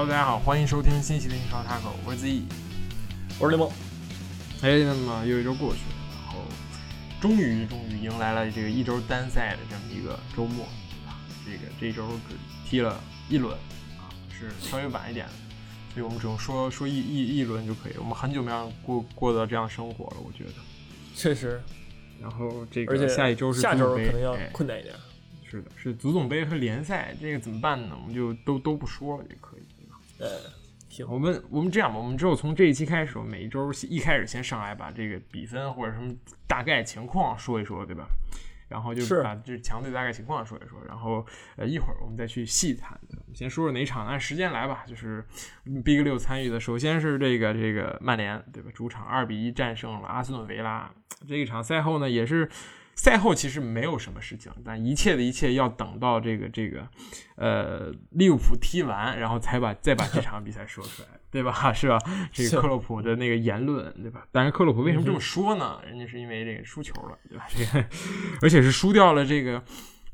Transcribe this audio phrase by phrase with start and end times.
[0.00, 2.42] Hello，大家好，欢迎收听新一期的英超 Taco，我是 Z，
[3.38, 3.70] 我是雷蒙。
[4.62, 6.40] 哎，那么又一周过去了，然后
[7.20, 11.20] 终于终于迎来了这个一周单赛的这么一个周末，对吧？
[11.44, 12.34] 这个这一周只
[12.66, 12.98] 踢了
[13.28, 13.54] 一轮
[13.98, 15.32] 啊，是稍微晚一点的，
[15.92, 17.92] 所以我们只用说说一一一轮就可以。
[17.98, 20.54] 我们很久没有过过到这样生活了，我觉得。
[21.14, 21.60] 确实。
[22.18, 24.94] 然后这个下一周是下周可能要困难一点。
[25.44, 27.94] 是的，是足总杯和联赛，这个怎么办呢？
[28.00, 29.60] 我们就都都不说了，也可以，
[30.20, 30.28] 呃。
[31.08, 36.12] 我们我们这样吧，我们之后从这一期开始，每一周一开始先上来把这个比分或者什么
[36.46, 38.06] 大概情况说一说，对吧？
[38.68, 41.24] 然后就把这强队大概情况说一说，然后
[41.56, 43.00] 呃一会儿我们再去细谈。
[43.32, 44.84] 先说说哪场，按时间来吧。
[44.86, 45.24] 就是
[45.84, 48.70] Big 六参与的，首先是这个这个曼联，对吧？
[48.74, 50.92] 主场二比一战胜了阿斯顿维拉。
[51.26, 52.50] 这一场赛后呢，也是。
[52.94, 56.86] 赛后其实没有什么事情，但一切的一切要等到这个这个，
[57.36, 61.52] 呃，利物浦踢完，然后才把再把这场比赛说出来，对吧？
[61.72, 61.98] 是吧？
[62.32, 64.26] 这个克洛普的那个言论，对吧？
[64.30, 65.80] 但是克洛普为什么这么说呢？
[65.86, 67.46] 人家是因为这个输球了，对吧？
[67.48, 67.86] 这个，
[68.42, 69.62] 而且是输掉了这个。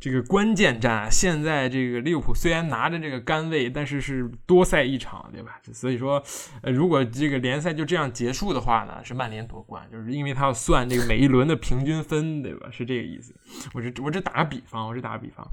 [0.06, 5.60] 这个关键战，现在这个利物浦虽然拿着这个杆位，但是是多赛一场，对吧？
[5.72, 6.22] 所以说，
[6.62, 12.70] 呃，如果这个联赛就这样结束的话呢，是曼联夺冠，就是因为他要算这个每一轮的平均分，对吧？
[12.70, 13.34] 是这个意思。
[13.74, 15.44] 我这我这打个比方，我这打个比方，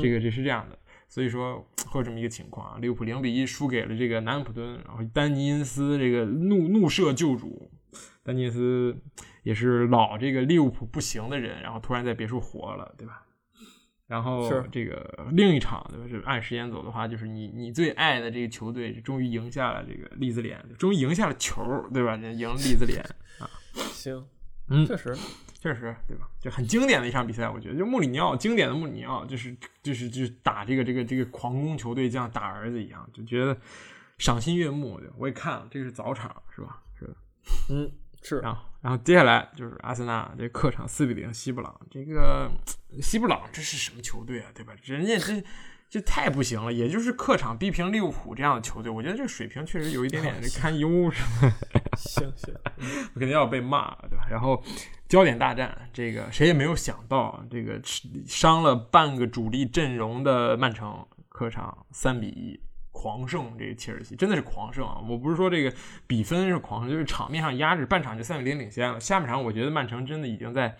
[0.00, 0.78] 这个这是这样的。
[1.08, 7.68] 所以说会有这么一个情况啊，利物浦零比一输给了这个南安普敦，然后丹尼因斯这个怒怒射救主，
[8.22, 8.96] 丹尼因斯
[9.42, 13.24] 也是老这个利物浦不行的人，然后突然在别处活了，对吧？
[14.08, 16.08] 然后这个另一场对吧？
[16.08, 22.16] 是按时间走的话，就是你你最爱的这个球队终于赢下了这个利兹联，终于赢下了球，对吧？
[22.16, 23.00] 赢利兹联
[23.38, 23.48] 啊，
[23.92, 24.26] 行，
[24.68, 25.14] 嗯，确实
[25.60, 26.28] 确实对吧？
[26.40, 33.56] 就很经典的一场比赛，我觉得就穆里尼奥经典的穆里尼奥，就是就是就是打这个这个这个狂攻球队，像打儿子一样，就觉得
[34.16, 35.00] 赏心悦目。
[35.16, 36.82] 我也看了，这个是早场是吧？
[36.98, 37.14] 是的，
[37.70, 37.92] 嗯。
[38.20, 42.50] 是啊，然后接下来就是阿森纳这客场四比零西布朗，这个
[43.02, 44.46] 西布朗这是什么球队啊？
[44.54, 44.72] 对吧？
[44.84, 45.44] 人家这
[45.90, 51.52] 这太不行了，也就是客场逼平利物浦这样的球队，我觉得这个水平确实有一点点 堪忧，是吧？
[51.96, 52.54] 行行，
[53.14, 54.26] 肯定要被骂，对吧？
[54.30, 54.62] 然后
[55.08, 57.80] 焦点大战，这个谁也没有想到，这个
[58.26, 62.60] 伤了半个主力阵容的曼城客场三比一。
[62.98, 64.98] 狂胜这个切尔西真的是狂胜啊！
[65.08, 65.72] 我不是说这个
[66.08, 68.98] 比分是狂胜，就是场面上压制，半场就三比零领先了。
[68.98, 70.76] 下半场我觉得曼城真的已经在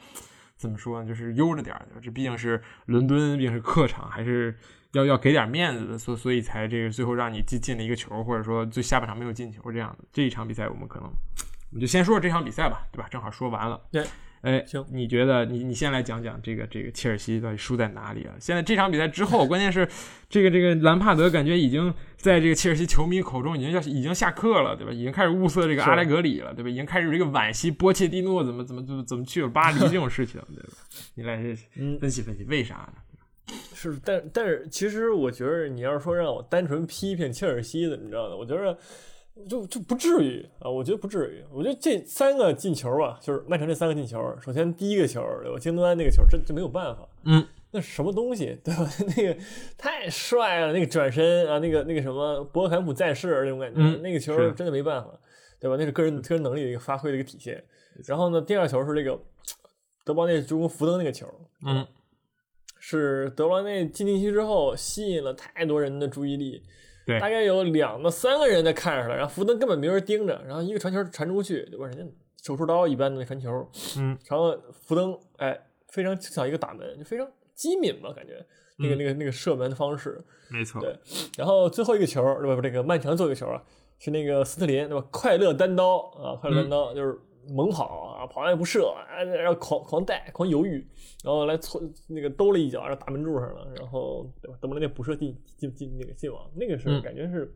[0.56, 1.09] 怎么说呢？
[1.09, 4.53] 就是悠着点儿，这毕竟是伦敦，毕竟是客场，还是
[4.95, 10.05] 要要给点面子的，所所以才这个最后让你进进了一个球，或者说最下半场没有进球这样的。
[10.12, 13.06] 这一场比赛我们可能我们就先说说这场比赛吧，对吧？
[13.09, 13.81] 正好说完了。
[13.93, 14.05] 对。
[14.43, 18.34] 哎，行，你觉得你你先来讲讲这个这个切尔西到底输在哪里啊？
[18.38, 19.88] 现在这场比赛之后，关键是
[20.28, 24.93] 这个这个兰帕德感觉已经在这个切尔西球迷口中已经要已经下课了，对吧？
[24.93, 26.71] 已经开始物色这个阿莱格里了，对吧？
[26.71, 30.70] 已经开始这个惋惜波切蒂诺怎么怎么怎么怎么去了巴黎这种事情，对吧？
[31.15, 31.37] 你来
[32.00, 33.55] 分析分析为啥呢？
[33.75, 38.78] 是，但但是其实我觉得你要是说让我单纯批评切尔西怎么着的，我觉得。
[39.47, 41.44] 就就不至于啊，我觉得不至于。
[41.53, 44.19] 我觉得这三个进球啊，就是曼城这三个进球。
[44.41, 45.59] 首先第一个球，对吧？
[45.59, 47.09] 京多安那个球，这就没有办法。
[47.25, 48.91] 嗯，那什么东西，对吧？
[49.16, 49.37] 那个
[49.76, 55.10] 太帅了，那个转身啊，那个那个什么博格坎普在世那种感觉，那个球真的没办法，
[55.60, 55.76] 对吧？
[55.78, 57.62] 那是个人个人能力的一个发挥的一个体现。
[58.06, 59.20] 然后呢，第二球是那个
[60.05, 61.26] 德保内助攻福登那个球，
[61.66, 61.87] 嗯，
[62.78, 66.62] 是德邦内进禁区之后吸引了太多人的注意力。
[67.21, 71.87] 大概有两个三个人在看着他，然后福登根本没人盯着，然后一个传球传出去，对吧？
[71.87, 72.05] 人家
[72.43, 75.59] 手术刀一般的传球，嗯，然后福登哎，
[75.89, 78.44] 非常像一个打门，就非常机敏吧，感觉
[78.77, 80.81] 那个那个那个射门的方式，没错。
[80.81, 80.94] 对，
[81.37, 82.61] 然后最后一个球，对吧？
[82.62, 83.62] 这个曼城做一个球啊，
[83.99, 85.06] 是那个斯特林，对吧？
[85.11, 87.19] 快乐单刀啊，快乐单刀就是。
[87.49, 90.87] 猛跑啊，跑完也不射，啊，然后狂狂带，狂犹豫，
[91.25, 94.59] 然后来搓那个兜了一脚，然后打门柱上了，然后对吧？
[94.61, 97.53] 等不那补射进进进那个进网，那个时候感觉是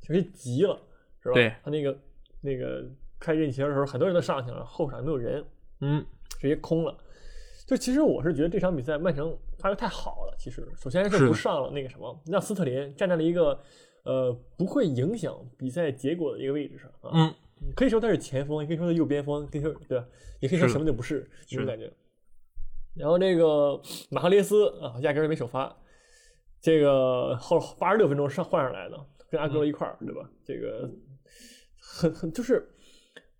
[0.00, 0.80] 确实急了，
[1.22, 1.34] 是吧？
[1.34, 1.98] 对，他那个
[2.40, 2.84] 那个
[3.18, 5.44] 开任意球的时候，很多人都上去了，后场没有人，
[5.80, 6.04] 嗯，
[6.38, 6.96] 直接空了。
[7.66, 10.34] 就其实我是觉得这场比赛曼城发挥太好了。
[10.38, 13.60] 其实首先是不上了那个什么，让斯特林站在了一个
[14.04, 17.10] 呃不会影响比赛结果的一个位置上啊。
[17.14, 17.34] 嗯。
[17.74, 20.06] 可以说他是前锋，也可以说他右边锋，可以说对吧？
[20.40, 21.92] 也可以说什么都不是这种感觉。
[22.94, 23.80] 然后那个
[24.10, 25.76] 马赫雷斯啊，压根儿没首发，
[26.60, 30.30] 这个后八十六分钟上换上来的，跟阿戈罗一块儿，对吧？
[30.44, 30.90] 这个
[31.78, 32.66] 很很就是，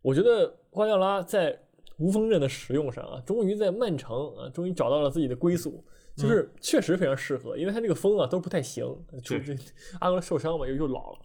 [0.02, 1.58] 我觉得瓜迪奥拉在
[1.98, 5.82] 无锋阵的使用上啊，终于在曼城啊，终于找到了自己的归宿，
[6.16, 8.84] 就是确实非常适合，因为他这个锋啊都不太行，
[9.22, 9.54] 就这
[10.00, 11.18] 阿戈罗受伤嘛，又又老了。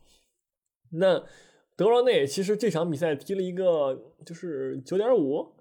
[0.90, 1.22] 那
[1.82, 5.52] 德罗内其实这场比赛踢了一个就是九点五，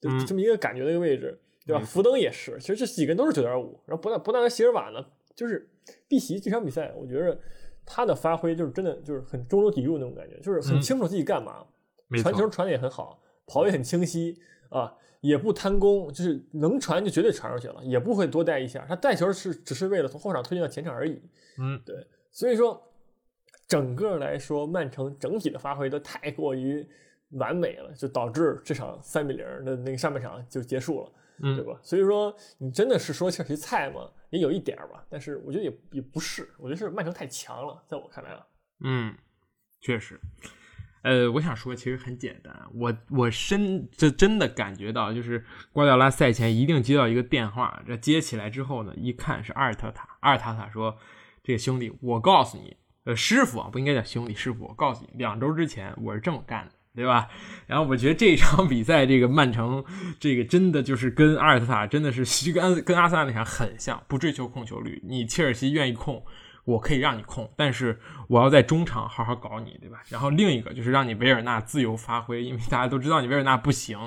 [0.00, 1.82] 就这么一个感觉的一个位置，对吧？
[1.84, 5.70] 福登也是，其实这几个人都是九点五，然后不但不但席尔瓦呢，就是
[6.08, 7.38] 碧玺这场比赛，我觉得
[7.86, 11.64] 他的发挥就是真的就是很中流砥柱那种感觉，就是很清楚自己干嘛，
[12.20, 14.36] 传球传的也很好，跑也很清晰
[14.70, 14.96] 啊。
[15.22, 18.86] 也不贪功，就是能传就绝对传出去了，也不会多带一下。
[18.88, 21.20] 他带球是只是为了从后场推进到前场而已。
[21.58, 21.94] 嗯，对。
[22.30, 22.89] 所以说，
[23.70, 26.84] 整个来说，曼城整体的发挥都太过于
[27.34, 31.12] 完美了，就导致这场三比零的那个上半场就结束了，
[31.56, 31.78] 对吧？
[31.80, 34.10] 所以说，你真的是说切尔西菜吗？
[34.30, 38.44] 也有一点吧，但是我觉得也也不是，我觉得是曼城太强了，在我看来啊。
[38.82, 39.16] 嗯，
[39.80, 40.20] 确实。
[41.02, 50.98] 呃，我想说，其实很简单，我我深这真的感觉到，就是瓜迪奥拉赛前一定接到一个电话，这接起来之后呢，一看是阿尔特塔，阿尔塔塔说
[51.42, 57.28] ：“这个兄弟，我告诉你，呃，师傅啊，不应该叫兄弟，师傅，我告诉你，两周之前我是这么干的，对吧？”
[57.66, 59.84] 然后我觉得这一场 比赛，这个曼城，
[60.18, 66.22] 这个真的就是跟阿尔特塔真的是 跟跟阿森纳那场很像，不追求控球率，你切尔西愿意控。
[66.64, 67.98] 我可以让你控，但是
[68.28, 70.02] 我要在中场好好搞你，对吧？
[70.10, 73.98] 然后另一个就是让你维尔纳自由发挥，因为大家都知道你维尔纳不行。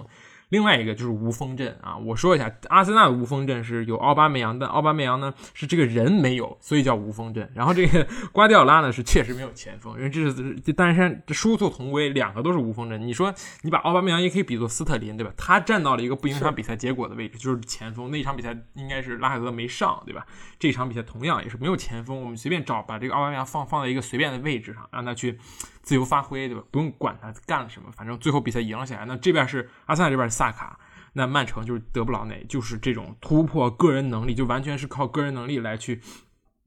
[0.54, 7.52] 另外一个就是无锋阵啊，我说一下，阿森纳的无锋阵是有奥巴梅扬，但奥巴梅扬呢是这个人没有，所以叫无锋阵。
[7.56, 13.02] 然后这个 瓜迪奥拉呢是确实没有前锋，因为这是这单山殊途同归，两个都是无锋阵。
[13.02, 13.34] 你说
[13.64, 15.34] 你把奥巴梅扬也可以比作斯特林，对吧？
[15.36, 18.12] 他站到了一个不影响比赛结果的位置，就是前锋。
[18.12, 20.24] 那一场比赛应该是拉海泽没上，对吧？
[20.60, 25.40] 这场比赛同样也是没有前锋，我们随便找把这个奥巴梅扬放放在一个随便的位置上，让他去。
[25.84, 26.64] 自由发挥，对吧？
[26.72, 29.04] 不用管他干了什么，反正最后比赛赢了下来。
[29.06, 30.80] 那这边是阿森纳，这边是萨卡，
[31.14, 36.02] 那曼城就是德布劳内，就是这种突破个人能力，就完全是靠个人能力来去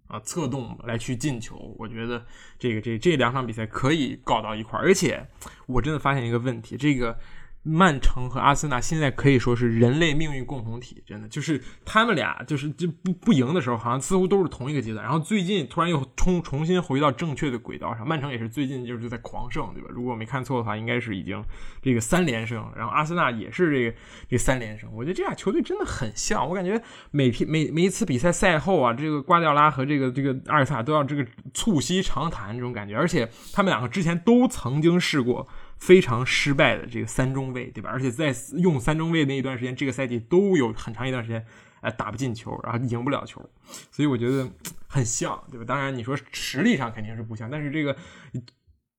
[0.07, 1.75] 啊策动，来去进球。
[1.79, 2.25] 我觉得
[2.59, 5.27] 这个这这两场比赛可以搞到一块儿，而且
[5.67, 7.19] 我真的发现一个问题，这个。
[7.69, 15.05] 曼城和阿森纳现在可以说是人类命运共同体，真的就是他们俩就是就不不赢的时候，好像似乎都是同一个阶段。
[15.05, 19.89] 然后最近突然又重重新回到正确的轨道上，曼城也是最近就是在狂胜，对吧？
[19.91, 21.43] 如果我没看错的话，应该是已经
[21.83, 22.65] 这个三连胜。
[22.77, 23.97] 然后阿森纳也是这个
[24.29, 24.89] 这三连胜。
[24.95, 26.81] 我觉得这俩球队真的很像，我感觉
[27.11, 35.49] 每天每每一次比赛赛后啊，这个瓜迪奥拉和这个这个阿尔萨都要这个促膝长谈这种感觉，而且他们两个之前都曾经试过。
[35.79, 37.91] 非常失败的这个三中卫，对吧？
[37.91, 41.45] 而且在用三中卫那一段时间，这个赛季都有很长一段时间，
[41.81, 43.47] 哎，打不进球，然后赢不了球，
[43.91, 44.51] 所以我觉得
[44.89, 45.65] 很像，对吧？
[45.67, 47.97] 当然你说实力上肯定是不像，但是这个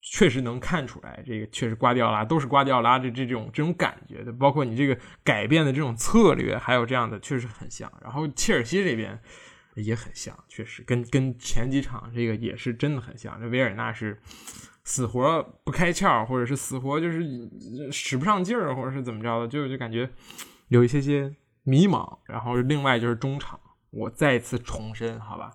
[0.01, 7.91] 确实能看出来，这个确实瓜迪奥拉都是瓜迪奥拉的这种这种感觉的，包括你这个改变的这种策略，还有这样的，确实很像。
[8.03, 9.19] 然后切尔西这边
[9.75, 13.41] 也很像，确实跟跟前几场这个也是真的很像。
[13.41, 14.21] 这维尔纳是。
[14.87, 17.21] 死活不开窍，或者是死活就是
[17.91, 20.09] 使不上劲儿，或者是怎么着的，就就感觉
[20.69, 22.19] 有一些些迷茫。
[22.25, 25.51] 然后另外就是中场，我再次重申，好吧，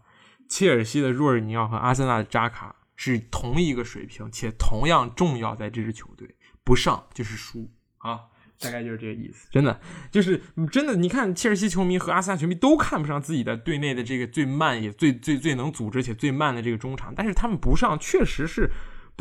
[0.50, 8.20] 切尔西的若尔尼奥和阿森纳的扎卡是同一个水平，且同样重要，在这支球队不上就是输啊，
[8.60, 9.48] 大概就是这个意思。
[9.50, 9.80] 真的
[10.10, 18.70] 就是真的，你看切尔西球迷和阿森纳球迷都看不上自己的队内的这个最慢也最最最能组织且最慢的这个中场，但是他们不上确实是。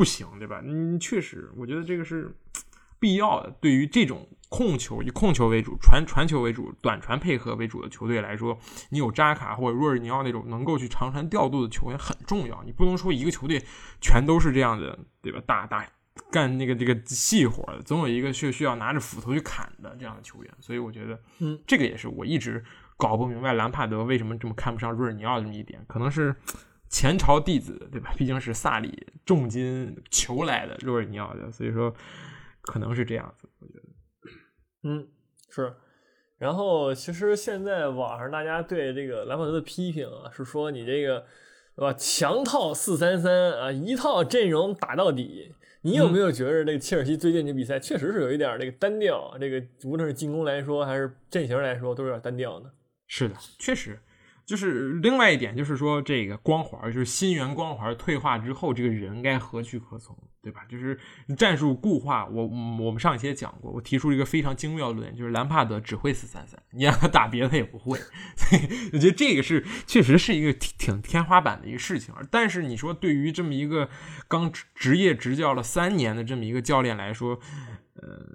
[0.01, 0.59] 不行，对吧？
[0.65, 2.35] 嗯，确实，我觉得这个是
[2.97, 3.51] 必要的。
[3.61, 8.57] 对于这种控球以控球为主、传传球为主、短传配合为主的球队来说，
[8.89, 12.63] 你有扎卡或者若尔尼奥那种能够去长传调度的球员很重要。
[12.65, 13.63] 你不能说一个球队
[14.01, 15.39] 全都是这样的，对吧？
[15.45, 15.87] 大大
[16.31, 20.51] 干那个这个细活的，总有一个是需要拿着斧头去砍的这样的球员。
[20.59, 22.65] 所以我觉得，嗯，这个也是我一直
[22.97, 26.35] 搞不明白兰帕德为什么这么看不上若尔尼奥这么一点，可能是。
[26.91, 28.13] 前朝弟子，对吧？
[28.17, 31.91] 毕竟是萨里重金求来的若尔尼奥的，所以说
[32.61, 33.49] 可能是这样子。
[33.59, 33.83] 我觉得，
[34.83, 35.07] 嗯，
[35.49, 35.73] 是。
[36.37, 41.25] 然后其实现在网上大家对这个兰帕德的批评啊，是说你这个
[41.75, 41.93] 对吧？
[41.93, 45.53] 强套四三三啊，一套阵容打到底。
[45.83, 49.35] 你有没有觉得这个切尔西最近这比赛确实是有一点这个单调？
[49.39, 52.69] 这个无论是进攻来说还是阵型来说，都有点单调呢？
[53.07, 53.97] 是的，确实。
[54.45, 60.65] 就是另外一点，就是说这个光环，就是新援光环退化之后，这个人该何去何从，对吧？
[60.67, 60.99] 就是
[61.37, 62.25] 战术固化。
[62.25, 67.97] 我我们上一期也讲过，我提出一个非常精妙论点，就是兰帕德只会四三三，你让他打别的也不会。
[68.35, 72.13] 所以我觉得这个是确实是一个挺挺天花板的一个事情。
[72.29, 73.89] 但是你说对于这么一个
[74.27, 77.39] 刚职业执教了三年的这么一个教练来说，
[77.95, 78.25] 呃，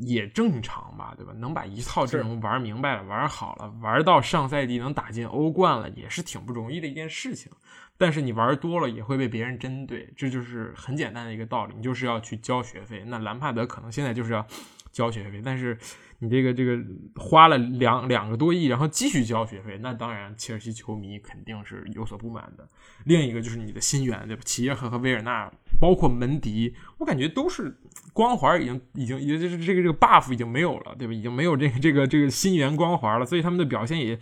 [0.00, 1.32] 也正常吧，对吧？
[1.34, 7.52] 能把一套阵容玩明白了、玩好了，玩到上赛季能打进欧冠了，也是挺不容易的一件事情。
[7.96, 11.74] 但是你玩多了也会被别人针对，这就是很简单的一个道理。
[11.76, 13.04] 你就是要去交学费。
[13.06, 14.44] 那兰帕德可能现在就是要
[14.90, 15.78] 交学费，但是
[16.18, 16.76] 你这个这个
[17.14, 22.68] 花了两两个多亿，然后继续交学费，那当然切尔西球迷肯定是有所不满的。
[23.04, 24.42] 另一个就是你的新援，对吧？
[24.44, 25.52] 齐耶赫和维尔纳，
[25.84, 27.76] 包括门迪，我感觉都是
[28.14, 31.12] 光环已经已经也就是这个这个 buff 已经没有了，对吧？
[31.12, 34.18] 已经没有这个这个这个新援光环了，所以他们的表现也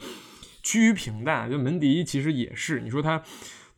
[0.65, 1.49] 趋于平淡。
[1.49, 3.23] 就门迪其实也是，你说他。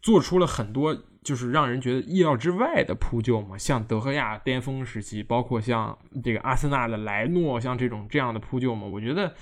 [0.05, 9.35] 做出了很多就是让人觉得意料之外的扑救嘛，像德赫亚巅峰时期，包括像这个阿森纳的莱诺，像这种这样的扑救嘛，我觉得，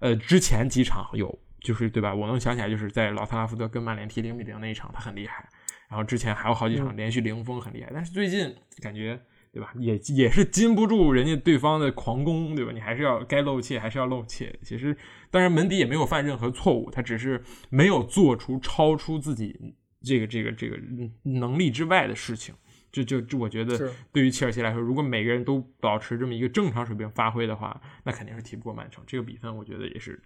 [0.00, 2.14] 呃，之前几场有，就是对吧？
[2.14, 5.46] 我能想起来，就是在老特拉福德跟曼联踢零比零那一场，他很厉害。
[5.88, 9.20] 然后之前还有好几场连续零封很厉害，但是最近感觉，
[9.52, 9.72] 对吧？
[9.78, 12.72] 也也是禁不住人家对方的狂攻，对吧？
[12.72, 14.52] 你还是要该漏气还是要漏气。
[14.62, 14.96] 其实，
[15.30, 19.74] 当然门迪也没有犯任何错误，他只是没有做出超出自己。
[20.04, 20.78] 这个这个这个
[21.22, 22.54] 能力之外的事情，
[22.92, 29.02] 就就就我觉得，对于切尔西来说，如果每个人都保持这么一个正常水平发挥的话，那肯定是踢不过曼城。
[29.04, 30.22] 这个比分，我觉得也是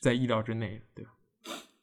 [0.00, 1.10] 在意料之内，对吧？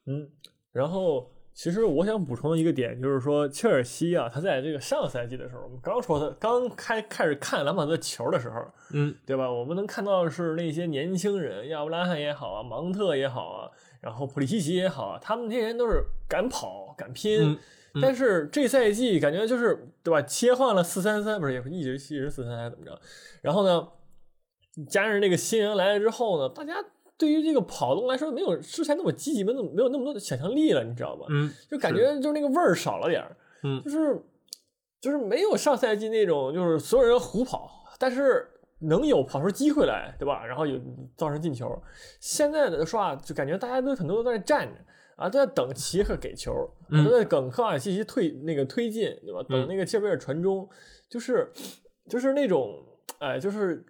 [0.06, 0.28] 嗯，
[0.72, 9.50] 然后其实我想补充的一个点就是说，切尔西啊，他在这个上赛季的时候，我们刚说他刚开开始看兰帕德球的时候，嗯，对吧？
[9.50, 13.70] 我们能看到的是那些年轻人，亚布拉罕也好啊，芒特也好啊。
[14.00, 17.58] 然后普利西奇也好啊，他们这些人都是敢跑敢拼，
[18.00, 20.22] 但是这赛季感觉就是对吧？
[20.22, 22.96] 切换了四三三，不是也一直一直四三三怎么着？
[23.42, 23.88] 然后呢，
[24.88, 26.74] 加上这个新人来了之后呢，大家
[27.18, 31.26] 对于这个跑动来说没有之前那么积极，没有那么多的想象力了，你知道吧？
[31.28, 34.22] 嗯，就感觉就是那个味儿少了点儿，嗯，就是
[35.00, 38.48] 就是没有上赛季那种就是所有人胡跑，但是。
[38.80, 40.46] 能有跑出机会来，对吧？
[40.46, 40.80] 然后有
[41.16, 41.68] 造成进球。
[42.20, 44.80] 现在的说啊，就感觉大家都很多都在站着
[45.16, 46.52] 啊，都在等齐克给球，
[46.88, 49.44] 都在等科瓦西奇退那个推进，对吧？
[49.48, 50.68] 等那个切贝尔传中，
[51.08, 51.50] 就是
[52.08, 52.80] 就是那种
[53.18, 53.84] 哎，就是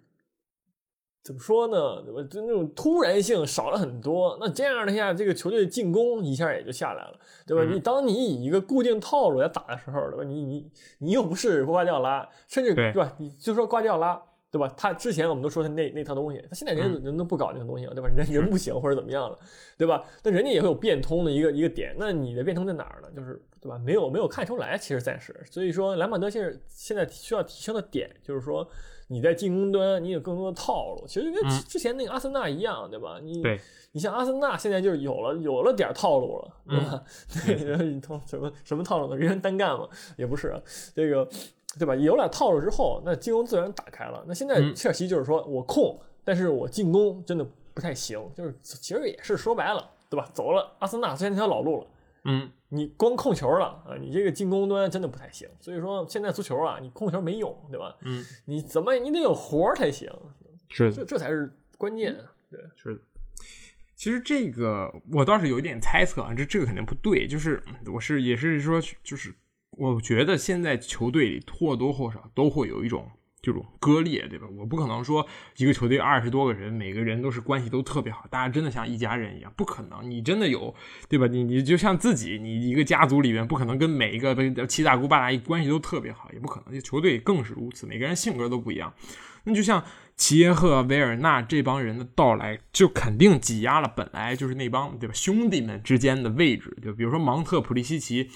[1.23, 2.01] 怎么说呢？
[2.03, 2.21] 对吧？
[2.29, 4.37] 就那种突然性少了很多。
[4.39, 7.63] 那这样的下，这个球队进攻一下也就下来了，对吧？
[7.71, 10.23] 你当你以一个固定套路来打的时候，对吧？
[10.23, 13.13] 你你你又不是瓜迪奥拉，甚至对吧？
[13.17, 14.21] 你就说瓜迪奥拉。
[14.51, 14.67] 对吧？
[14.75, 18.09] 他之前我们都说他那那套东西，他现在人人都不搞那个东西了，对吧？
[18.09, 19.37] 人人不行或者怎么样了，
[19.77, 20.03] 对吧？
[20.23, 23.07] 那人家也会有变通的一个一个点，那你的变通在哪儿呢？
[23.15, 23.77] 就是对吧？
[23.77, 25.39] 没有没有看出来，其实暂时。
[25.51, 28.67] 所以说，兰帕德现在现在需要提升的点就是说，
[29.09, 33.19] 你在进攻端你有更多的套路，其实跟之前那个阿森纳一样，对吧？
[33.21, 33.43] 你
[33.91, 37.03] 你像阿森纳现在就是有了有了点套路了，对吧？
[37.77, 39.17] 对，套什么什么套路呢？
[39.17, 39.89] 人员单干嘛？
[40.15, 40.55] 也不是
[40.95, 41.27] 这个。
[41.77, 41.95] 对吧？
[41.95, 44.23] 有了套路之后，那进攻自然打开了。
[44.27, 48.19] 那现在切尔西就是说我控，但是我进攻真的不太行。
[48.35, 50.27] 就是其实也是说白了，对吧？
[50.33, 51.87] 走了阿森纳之前那条老路了。
[52.29, 55.49] 嗯，你光控球了啊，你这个进攻端真的不太行。
[55.59, 57.97] 所以说现在足球啊，你控球没用，对吧？
[58.01, 60.11] 嗯，你怎么你得有活儿才行。
[60.69, 62.15] 是，这这才是关键。
[62.49, 63.01] 对，是的。
[63.95, 67.27] 其实这个我倒是有一点猜测啊，这这个肯定不对。
[67.27, 69.33] 就是我是也是说就是。
[69.77, 73.09] 我觉得现在球队里或多或少都会有一种
[73.41, 74.45] 这种割裂，对吧？
[74.57, 75.25] 我不可能说
[75.57, 80.09] 一个球队二十多个人，每个人都是关系都特别好，大家真的像一家人一样，不可能。
[80.09, 80.75] 你真的有，
[81.07, 81.25] 对吧？
[81.27, 86.79] 你你就像自己，你一个家族里面不可能跟每一个七大姑八大姨关系都特别好，也不可能。
[86.81, 88.93] 球队更是如此，每个人性格都不一样。
[89.45, 89.83] 那就像
[90.17, 98.29] 齐耶赫、维尔纳这帮人的到来，就肯定挤压了本来就是那帮对吧兄弟们之间的位置，就比如说芒特、普利西奇。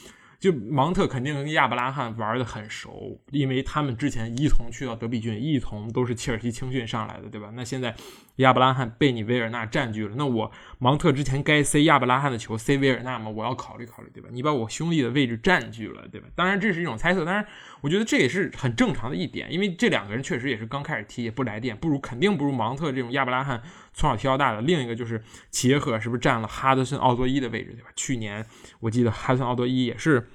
[0.43, 7.49] 就芒特肯定跟亚伯拉罕玩的很熟，因为他们之前一同去到德比郡，一同都是切尔西青训上来的，对吧？
[7.55, 7.95] 那现在
[8.35, 13.29] 亚伯拉罕被你维尔纳占据了，那我芒特之前该塞亚伯拉罕的球塞维尔纳吗？
[13.29, 14.27] 我要考虑考虑，对吧？
[14.33, 16.27] 你把我兄弟的位置占据了，对吧？
[16.35, 17.47] 当然这是一种猜测，当然
[17.83, 23.61] 我觉得这也是很正常的一点，因为这两个人确实也是刚开始踢，也不来电，不如肯定不如芒特这种亚伯拉罕
[23.93, 24.61] 从小踢到大的。
[24.61, 25.21] 另一个就是
[25.51, 27.89] 齐耶赫是不是占了哈德森奥多伊的位置，对吧？
[27.95, 28.43] 去年
[28.79, 30.27] 我记得哈德森奥多伊也是。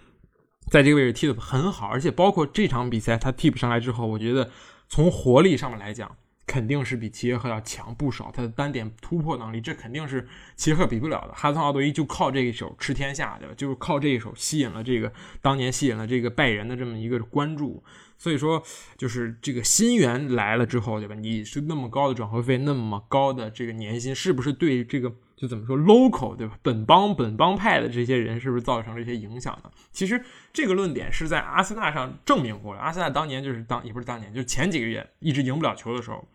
[0.71, 4.51] 在这个位置踢得很好，而且包括这场比赛他替补上来之后，我觉得
[4.87, 6.15] 从活力上面来讲，
[6.49, 8.33] 肯定是比齐耶赫要强不少。
[8.35, 10.27] 他的单点突破能力，这肯定是
[10.57, 11.35] 齐耶赫比不了的。
[11.35, 13.55] 哈森奥多伊就靠这一手吃天下，对吧？
[13.55, 15.13] 就是靠这一手吸引了这个
[15.43, 17.85] 当年吸引了这个拜仁的这么一个关注。
[18.17, 18.61] 所以说，
[18.97, 21.15] 就是这个新援来了之后，对吧？
[21.15, 26.59] 你是那么高的转会费，那么高的这个年薪，是不是对这个就怎么说 local 对吧？
[26.63, 29.71] 本邦本邦派的这些人是不是造成了一些影响呢？
[29.93, 30.21] 其实
[30.53, 32.81] 这个论点是在阿森纳上证明过了。
[32.81, 36.27] 阿森纳当年就是当也不是当年，就前几个月一直赢不了球的时候，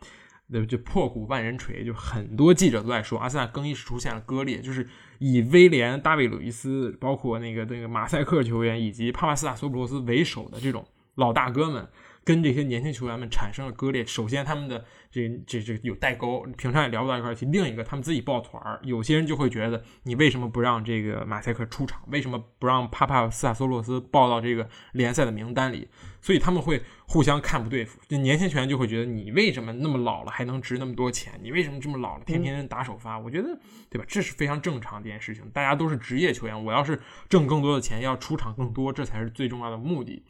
[0.50, 4.88] 对就破鼓万人锤，就很多记者都在说阿森纳更衣室出现了割裂，就是
[5.19, 11.86] 以威廉、大卫·鲁伊斯，包括那个那个马赛克球员以及帕帕斯塔索普罗斯为首的这种老大哥们。
[12.24, 14.06] 跟这些年轻球员们产生了割裂。
[14.06, 17.46] 首先，他们的这这这有代沟，平常也聊不到一块去。
[17.48, 22.01] 另一个，他们自己抱团儿，有些人就会觉得，你为什么不让这个马赛克出场？
[22.08, 25.89] 为什么不让帕帕斯塔索洛斯报到这个联赛的名单里？
[26.22, 28.00] 所以他们会互相看不对付。
[28.08, 31.34] 就年轻球员就会觉得，你为什么那么老了还能值那么多钱？
[31.42, 33.20] 你为什么这么老了天天打首发？
[33.20, 34.06] 我觉得，对吧？
[34.08, 35.44] 这是非常正常的一件事情。
[35.50, 40.24] 大家都是职业球员，我要是挣更多的钱，要出场更多，这才是最重要的目的。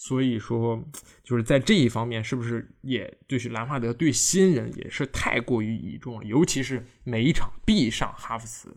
[0.00, 0.80] 所以说，
[1.24, 6.24] 就是在这一方面，是不是也就是兰帕德对新人也是太过于倚重了？
[6.24, 8.76] 尤其是每一场必上哈弗茨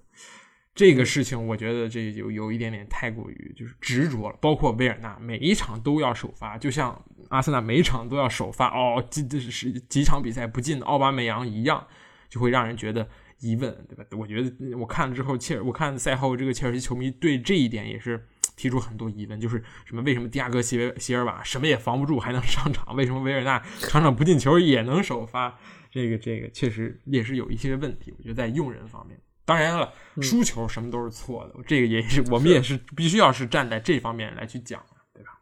[0.74, 4.38] 这个事情，我觉得这就有一点点太过于就是执着了。
[4.42, 7.00] 包括维尔纳每一场都要首发，就像
[7.30, 11.86] 阿森纳每一场都要首发哦，这这是几场比赛不进奥巴梅扬一样，
[12.30, 13.08] 就会让人觉得
[13.42, 14.04] 疑问，对吧？
[14.18, 18.26] 我觉得我看了之后，切尔我看赛后这个切尔西球迷对这一点也是。
[18.56, 20.02] 提出很多疑问，就是什么？
[20.02, 22.94] 为什么迪亚哥席维席尔瓦什么也防不住还能上场？
[22.96, 25.60] 为什么维尔纳场场不进球也能首发？
[25.90, 28.14] 这个这个确实也是有一些问题。
[28.18, 31.56] 我觉得在用人方面，当然了，输球什么都是错的。
[31.68, 35.40] 这个也是我们也是必须要是站在这方面来去讲，对吧？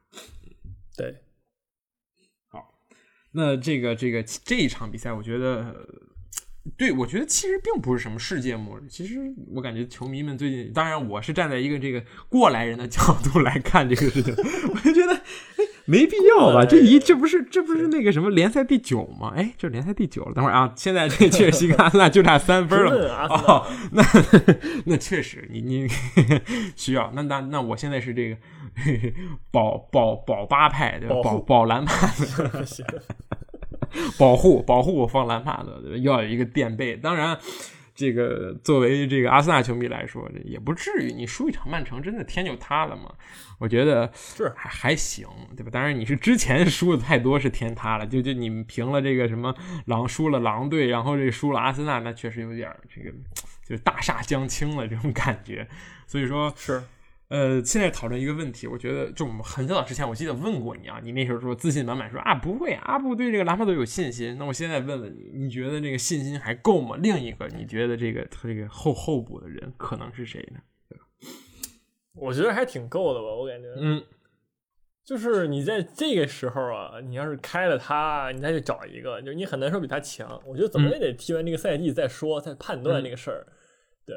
[0.97, 1.15] 对。
[2.47, 2.73] 好，
[3.31, 6.07] 那这个这个这一场比赛，我觉得。
[6.77, 8.83] 对，我觉得其实并不是什么世界末日。
[8.89, 9.19] 其实
[9.53, 14.33] 我感觉球迷们最近，当然我是站在一个这个过来人的角度来看这个事情，
[14.73, 16.65] 我就觉得哎，没必要吧？
[16.65, 19.33] 这一这不是这不是那个什么联赛第九吗？
[19.35, 20.33] 哎，这联赛第九了。
[20.33, 23.27] 等会儿啊，现在这切尔西跟阿森纳就差三分了。
[23.27, 24.03] 哦，那
[24.85, 25.87] 那确实，你你
[26.75, 27.11] 需要。
[27.13, 28.37] 那那那我现在是这个
[29.51, 31.15] 保保保八派对吧？
[31.23, 32.09] 保保蓝派。
[34.17, 36.95] 保护保护我放兰帕德，要有一个垫背。
[36.95, 37.37] 当然，
[37.95, 41.11] 这个作为这个阿森纳球迷来说，也不至于。
[41.11, 43.13] 你输一场曼城，真的天就塌了嘛？
[43.57, 45.69] 我觉得是还还行，对吧？
[45.69, 48.07] 当然你是之前输的太多，是天塌了。
[48.07, 49.53] 就就你们平了这个什么
[49.85, 53.11] 狼，输了狼队，然后这输了阿森纳，那确实有点这个
[53.65, 55.67] 就是大厦将倾了这种感觉。
[56.07, 56.81] 所以说，是。
[57.29, 64.35] 呃，现在讨论一个问题，我觉得就我们很早之前，我记得问过你啊，你那时候说自信满满，说啊不会，阿布对这个兰帕德有信心。
[64.39, 66.97] 那我现在问问你，你觉得这个信心还够吗？
[66.99, 70.59] 另一个，你觉得这个他这个后候补的人可能是谁呢？
[72.17, 74.03] 我觉得还挺够的吧，我感觉，嗯，
[75.05, 80.41] 就是你在这个时候啊，你要是开了他，你再去找一个，就你很难说比他强。
[80.47, 83.45] 我觉得怎么也得踢完这个赛季再说，再判断这个事儿。
[84.03, 84.15] 对，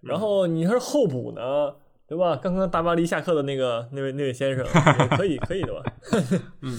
[0.00, 1.76] 然后你要是候补呢？
[2.06, 2.36] 对吧？
[2.36, 4.64] 刚刚大巴黎下课的那个那位那位先生，
[5.16, 5.92] 可以可以的吧？
[6.60, 6.78] 嗯，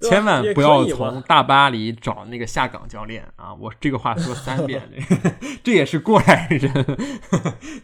[0.00, 3.52] 千万不要从大巴黎找那个下岗教练啊！
[3.54, 4.82] 我这个话说三遍，
[5.62, 6.72] 这也是过来人，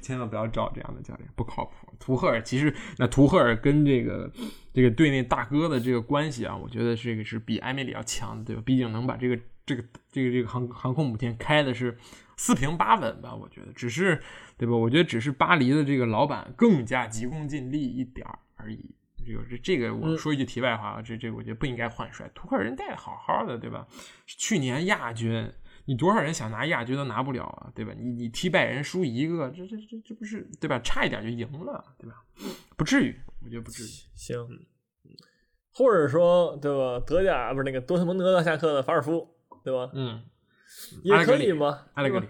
[0.00, 1.72] 千万不要找这样的教练，不靠谱。
[1.98, 4.30] 图赫尔其实那图赫尔跟这个
[4.72, 8.62] 这个队内大哥的这个关系啊，我觉得这个是比埃梅里要强的，对吧？
[8.64, 11.98] 毕竟能把这个这个这个这个航航空母舰开的是。
[12.42, 14.18] 四平八稳吧，我觉得只是，
[14.60, 14.76] 对吧？
[14.76, 18.94] 我觉得只是巴黎的这个老板更加急功近利一点儿而已。
[19.24, 22.30] 这个这这个，我说一句题外话啊，这这我觉得不应该换帅。
[22.34, 23.86] 图赫尔人带的好好的，对吧？
[24.26, 25.50] 去年亚军，
[25.86, 27.94] 你多少人想拿亚军都拿不了啊，对吧？
[27.98, 30.78] 你你踢拜仁输一个，这这这这不是对吧？
[30.80, 32.22] 差一点就赢了，对吧？
[32.76, 33.86] 不至于，我觉得不至于。
[34.14, 34.36] 行，
[35.72, 37.02] 或者说，对吧？
[37.06, 39.26] 德甲不是那个多特蒙德下课的法尔夫，
[39.64, 39.90] 对吧？
[39.94, 40.22] 嗯。
[41.02, 41.86] 也可以吗？
[41.94, 42.26] 阿莱格里，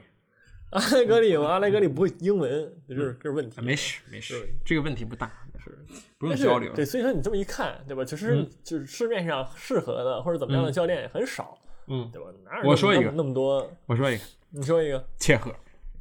[0.71, 1.47] 阿莱格里吗？
[1.47, 3.61] 阿莱格里不会英文，这是这是问题。
[3.61, 5.77] 没事没事，这个问题不大，是
[6.19, 6.73] 不用交流。
[6.75, 8.05] 对，所以说你这么一看，对吧？
[8.05, 12.29] 其实就是市面上适合的或者怎么样的教练也很少，嗯，对吧？
[12.65, 15.55] 我说一个，那么多，我说一个，你说一个，切赫。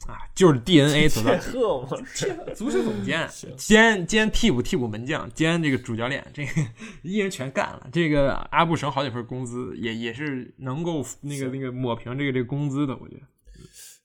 [0.08, 1.88] 啊，就是 DNA 走到切赫吗？
[2.56, 3.28] 足球总监
[3.58, 6.52] 兼兼替补替补门将兼这个主教练，这个
[7.04, 7.86] 一人全干了。
[7.92, 13.22] 这个阿布省好几份工资，也也是能够那个那个抹平这个这个工资的，我觉得。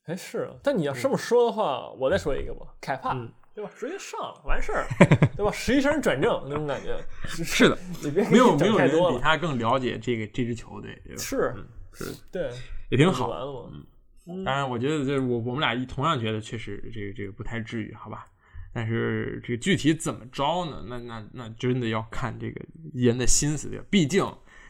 [0.07, 3.17] 哎，是，但你要这么说的话，我再说一个吧，凯帕，
[3.55, 3.71] 对吧？
[3.77, 4.87] 直接上了，完事儿，
[5.37, 5.51] 对吧？
[5.53, 7.03] 实习生转正那种感觉。
[7.27, 7.79] 是的，
[8.13, 11.01] 没有没有人比他更了解这个这支球队。
[11.17, 11.55] 是
[11.93, 12.51] 是，对，
[12.91, 13.29] 也挺好。
[13.29, 14.45] 完了吗？
[14.45, 18.25] 当然，我觉得这我我们俩一同样觉得确实这个这个不太至于，好吧？
[18.73, 20.85] 但是这个具体怎么着呢？
[20.89, 22.61] 那那那真的要看这个
[22.93, 24.27] 人的心思对毕竟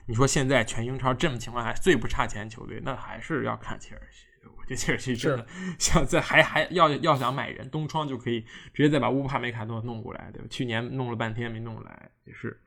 [0.06, 4.26] 你说现在全英超这么情况下最不差钱球队，那还是要看切尔西，
[4.64, 5.46] 我觉得切尔西真的
[5.78, 8.40] 想在还还要要想买人，东窗就可以
[8.72, 10.48] 直接再把乌帕梅卡诺弄过来，对吧？
[10.48, 12.58] 去年弄了半天没弄来，也是。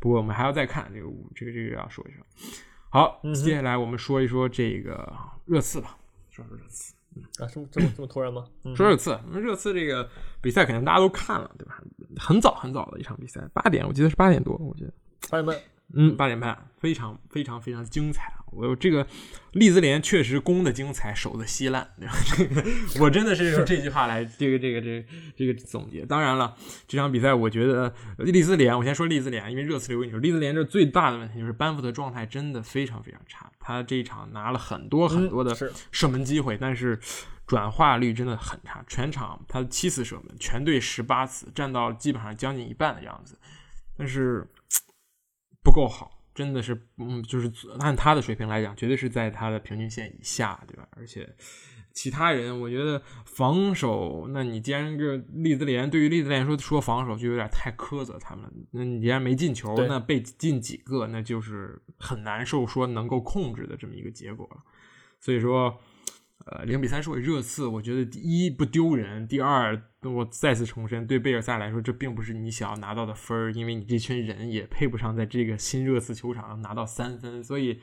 [0.00, 2.24] 不过我们还要再看这个这个这个要说一说。
[2.90, 5.12] 好，接下来我们说一说这个
[5.46, 5.96] 热刺吧，
[6.30, 6.94] 说说热刺。
[7.42, 8.46] 啊，这么这么这么突然吗？
[8.76, 10.08] 说热刺，那热刺这个
[10.40, 11.82] 比赛肯定大家都看了，对吧？
[12.16, 14.92] 很早很早的一场比赛，八点，我记得是八点多，我记得
[15.28, 15.56] 八点半。
[15.94, 18.44] 嗯，八点半，非常非常非常精彩啊！
[18.50, 19.06] 我这个
[19.52, 21.88] 利兹联确实攻的精彩，守的稀烂，
[23.00, 26.04] 我真的是用这句话来这个这个这这个总结。
[26.04, 26.54] 当然了，
[26.86, 35.56] 这场比赛我觉得利兹联，我先说利兹联，因为热刺流，你说利兹联这最大的问题就是班福德状态真的非常非常差，他这一场拿了很多很多的
[35.90, 37.00] 射门机会，但是
[37.46, 43.38] 转化率真的很差，全场他七次射门，全队十八次，占到基本上将近一半的样子，
[43.96, 44.46] 但是。
[45.62, 50.88] 不够好，真的是，嗯，就是按他的水平来讲，绝对是在他的平均线以下，对吧？
[50.92, 51.28] 而且
[51.92, 64.62] 其他人，我觉得防守，那你既然这利兹联对于利兹联说说防守就有点太苛责他们了，那你既然没进球，那被进几个，那就是很难受说能够控制的这么一个结果了。
[65.20, 65.78] 所以说。
[66.50, 77.80] 呃，零比三输给热刺，我觉得第一不丢人，第二我再次重申，对贝尔萨来说，这并不是你想要拿到的分儿，因为你这群人也配不上在这个新热刺球场上拿到三分，所以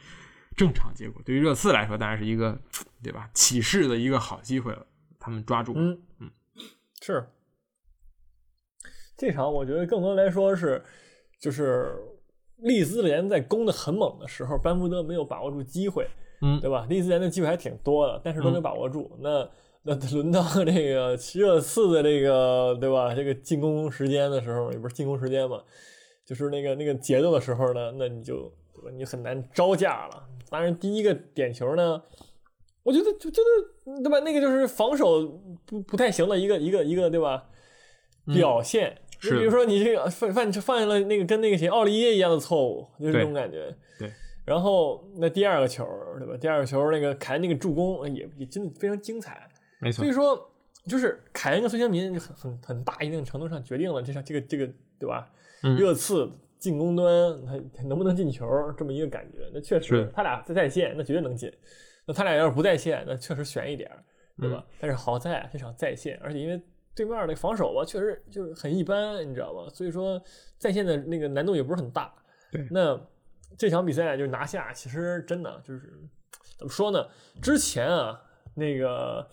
[0.55, 2.59] 正常结果对于热刺来说，当然是一个
[3.03, 4.87] 对吧起势的一个好机会了，
[5.19, 5.73] 他们抓住。
[5.75, 6.31] 嗯嗯，
[7.01, 7.27] 是
[9.15, 10.83] 这场我觉得更多来说是
[11.39, 11.93] 就是
[12.57, 16.09] 利兹联在攻的很猛的时候，班福德没有把握住机会。
[16.45, 16.85] 嗯，对吧？
[16.87, 19.11] 利兹联的机会还挺多的，但是都没把握住。
[19.19, 19.49] 那
[19.83, 23.13] 那轮到 这个热刺的这个，对吧？
[23.13, 25.61] 这个进攻时间的时候，也不是进攻时间嘛，
[26.25, 28.51] 就是那个那个节奏的时候呢，那你就？
[28.95, 30.27] 你很难招架了。
[30.47, 31.99] 当然，第一个点球呢，
[32.83, 34.19] 我觉得就觉得对吧？
[34.19, 35.27] 那个就是防守
[35.65, 37.45] 不不太行的一个一个一个对吧？
[38.27, 38.95] 表现。
[39.17, 43.75] 是，比如说你这个犯犯犯下了那个跟那个谁奥利耶一样的错误，就是这种感觉。
[43.97, 44.11] 对。
[44.45, 45.83] 然后那第二个球，
[46.19, 46.37] 对吧？
[46.37, 50.03] 第二个球那个凯恩那个助攻也也真的非常精彩，没错。
[50.03, 50.49] 所以说，
[50.85, 55.27] 就是凯恩跟孙兴民很很很大一定程度上决定了这场这个这个对吧？
[55.75, 59.49] 热刺进攻端他他能不能进球这么一个感觉。
[59.51, 61.51] 那确实他俩在在线，那绝对能进。
[62.05, 63.89] 那他俩要是不在线，那确实悬一点，
[64.39, 64.63] 对吧？
[64.79, 66.61] 但是好在这场在线，而且因为
[66.93, 69.67] 对面的防守吧，确实就是很一般，你知道吧？
[69.73, 70.21] 所以说
[70.59, 72.13] 在线的那个难度也不是很大。
[72.51, 72.95] 对，那。
[73.57, 75.93] 这场比赛就是拿下，其实真的就是
[76.57, 77.05] 怎么说呢？
[77.41, 78.19] 之前啊，
[78.53, 79.25] 那个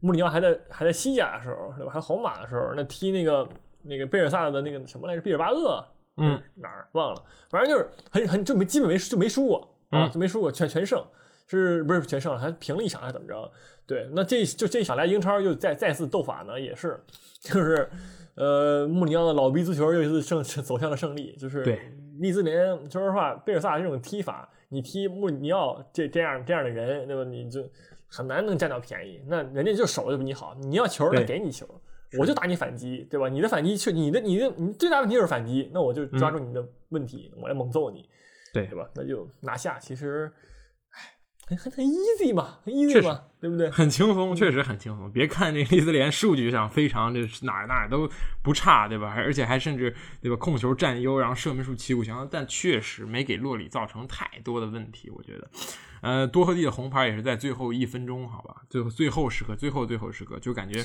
[0.00, 1.92] 穆里尼奥还在还在西甲的时候，对吧？
[1.92, 3.48] 还皇马的时候，那踢那个
[3.82, 5.22] 那个贝尔萨的那个什么来着？
[5.22, 5.84] 毕尔巴鄂，
[6.16, 7.22] 嗯，哪儿忘了？
[7.48, 11.02] 反正就是很很就没基本没就没输过啊，就没输过，全全胜，
[11.46, 12.38] 是不是全胜了？
[12.38, 13.50] 还平了一场还是怎么着？
[13.86, 17.02] 对，那这就这一场来英超又再再次斗法呢，也是
[17.40, 17.88] 就是
[18.34, 21.80] 呃穆里尼奥的老逼足球又一次胜走向了胜利，就是对。
[22.24, 27.22] 利兹联，说实话，贝尔萨这种踢法，你踢穆里尼奥这这样这样的人，对吧？
[27.22, 27.62] 你就
[28.08, 29.20] 很难能占到便宜。
[29.26, 31.66] 那人家就守的比你好，你要球，他给你球，
[32.18, 33.28] 我就打你反击，对吧？
[33.28, 38.08] 你的反击，去你的你的你最大问题就是反击，那我就抓住你的问题，我来猛揍你，
[38.52, 38.88] 对对吧？
[38.94, 39.78] 那就拿下。
[39.78, 40.32] 其实。
[41.46, 43.68] 很很很 easy 嘛，很 easy 嘛，对不对？
[43.70, 45.12] 很轻松，确实很轻松。
[45.12, 48.08] 别看这利兹联数据上非常这哪哪都
[48.42, 49.12] 不差，对吧？
[49.14, 50.36] 而且还甚至对吧？
[50.36, 55.10] 控球占优，然后射门数旗鼓相当，但确实没给洛里造成太多的问题。
[55.10, 55.50] 我觉得，
[56.00, 58.62] 呃，多赫蒂的红牌也是在最后一分钟，好吧？
[58.70, 60.82] 最后最后时刻，最后最后时刻，就感觉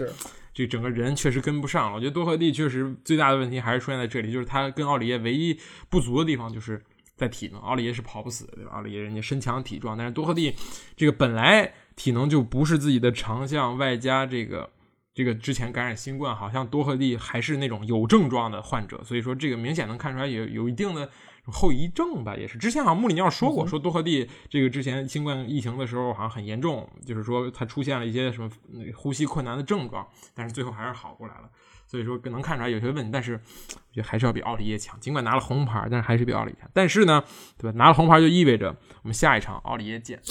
[0.53, 1.95] 这整个人确实跟不上了。
[1.95, 5.57] 我觉得多赫蒂确实最大的问题还是出现在这里，就是他跟奥里耶唯一
[5.89, 6.83] 不足的地方就是。
[7.19, 8.71] 在体能，奥利耶是跑不死的，对吧？
[8.71, 10.55] 奥利耶人家身强体壮，但是多赫蒂
[10.95, 14.69] 这个本来体能就不是自己的长项，外加这个
[15.13, 21.09] 这个之前感染新冠，好像多赫蒂还是那种有症状的患者，所以说这个明显能看出来有有一定的
[21.45, 28.49] 后遗症吧，也是之前好像穆里尼奥说过，说多赫蒂这个之前新冠疫情的时候好像很严重，就是说他出现了一些什么
[28.95, 31.49] 呼吸困难的症状，但是最后还是好过来了。
[31.87, 34.99] 所以说能看出来有些问题，但是我觉得还是要比奥里耶强。
[34.99, 36.69] 尽管拿了红牌，但是还是比奥里强。
[36.71, 37.23] 但是呢，
[37.57, 37.75] 对吧？
[37.77, 38.69] 拿了红牌就意味着
[39.01, 40.21] 我们下一场奥里耶见。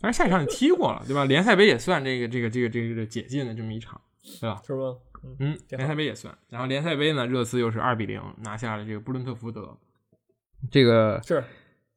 [0.00, 1.24] 但是下一场你踢过了，对吧？
[1.24, 4.00] 联赛杯也算这个这个这个这个解禁的这么一场，
[4.40, 4.60] 对吧？
[4.66, 4.96] 是吗？
[5.38, 6.36] 嗯，联赛杯也算。
[6.48, 9.78] 然后联赛杯呢，热刺又是二比零拿下了这个布伦特福德，
[10.70, 11.42] 这个是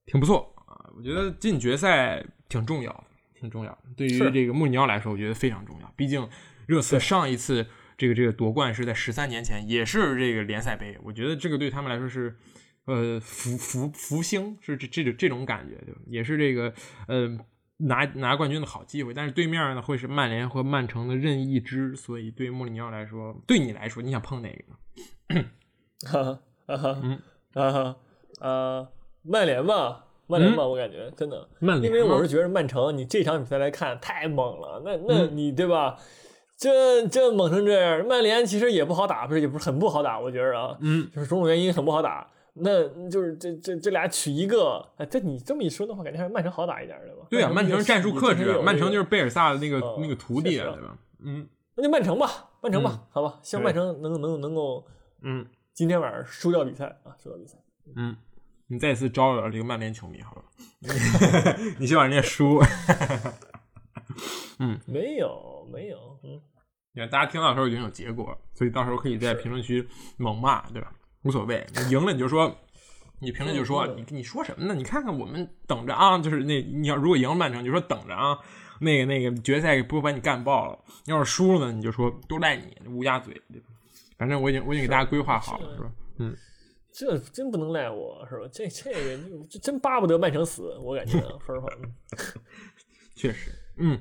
[0.06, 0.90] 挺不错啊。
[0.96, 3.04] 我觉得进决赛挺重要的，
[3.40, 3.80] 挺重要的。
[3.96, 5.94] 对于这个穆里尼奥来说，我觉得非常重要。
[5.96, 6.28] 毕竟
[6.68, 7.68] 热刺上一次。
[8.00, 10.98] 这个这个夺冠是在十三年前，也是这个联赛杯。
[11.04, 12.34] 我觉得这个对他们来说是，
[12.86, 16.00] 呃，福福福星，是这这种这种感觉，对吧？
[16.08, 16.74] 也是这个，
[17.10, 17.38] 呃，
[17.80, 25.46] 拿拿冠军的好机会，但是对面呢会是曼联和曼城的任意支，所以对穆里尼奥来说，对你来说，你想碰哪个呢？
[26.08, 26.24] 哈
[26.78, 27.20] 哈，嗯
[27.54, 27.96] 啊哈
[28.40, 28.88] 啊，
[29.24, 35.98] 曼联吧，曼联吧，我感觉真的，曼联，因为我是觉得曼城，你这场比赛来看太猛了，那那你对吧？
[36.58, 42.30] 这这猛成这样，曼联其实也不好打，不是也不是很不好打，我觉得啊，嗯，就是种种原因很不好打。
[42.62, 47.28] 那就是这这这俩取一个，哎，这你这么一说的话，感觉还是曼城好打一点，对吧？
[47.30, 50.98] 对啊，曼城战术克制，曼城就是贝尔萨的那个那个徒弟，对吧？
[51.20, 54.86] 嗯，那就曼城吧，曼城吧，好吧，希望曼城能能能够，
[55.22, 57.58] 嗯，今天晚上输掉比赛啊，输掉比赛。
[57.96, 58.16] 嗯，
[58.68, 60.44] 你再次招惹了这个曼联球迷，好吧？
[61.80, 62.62] 你希望人家输？
[64.60, 66.42] 嗯，没有没有，嗯，
[66.94, 70.92] 你看大家听到的时候已经有结果，所以到时候可以在评论区猛骂，对吧？
[71.24, 72.56] 无所谓，你赢了你就说，
[73.20, 74.74] 你评论就说你你说什么呢？
[74.74, 78.40] 你看看我们等着啊，就是那你要如果赢了曼城，就说等着啊，
[78.80, 80.80] 那个那个决赛不会把你干爆了。
[81.06, 83.42] 要是输了呢，你就说都赖你乌鸦嘴？
[84.18, 85.92] 反正我已经我已经给大家规划好了，是吧？
[86.18, 86.36] 嗯，
[86.92, 88.48] 这真不能赖我，是吧？
[88.52, 89.20] 这这个
[89.62, 91.70] 真巴不得曼城死，我感觉 说实话，
[93.16, 94.00] 确实，嗯。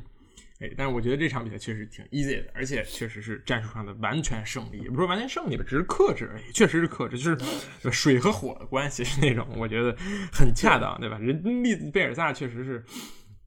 [0.60, 9.96] 哎，但是我觉得这场比赛确实挺 easy 的，而且确实是战术上的完全胜利，也不是完全胜利吧，只是克制而已，确实是克制，就是水和火的关系是那种，我觉得
[10.32, 11.16] 很恰当，对吧？
[11.18, 12.84] 人利贝尔萨确实是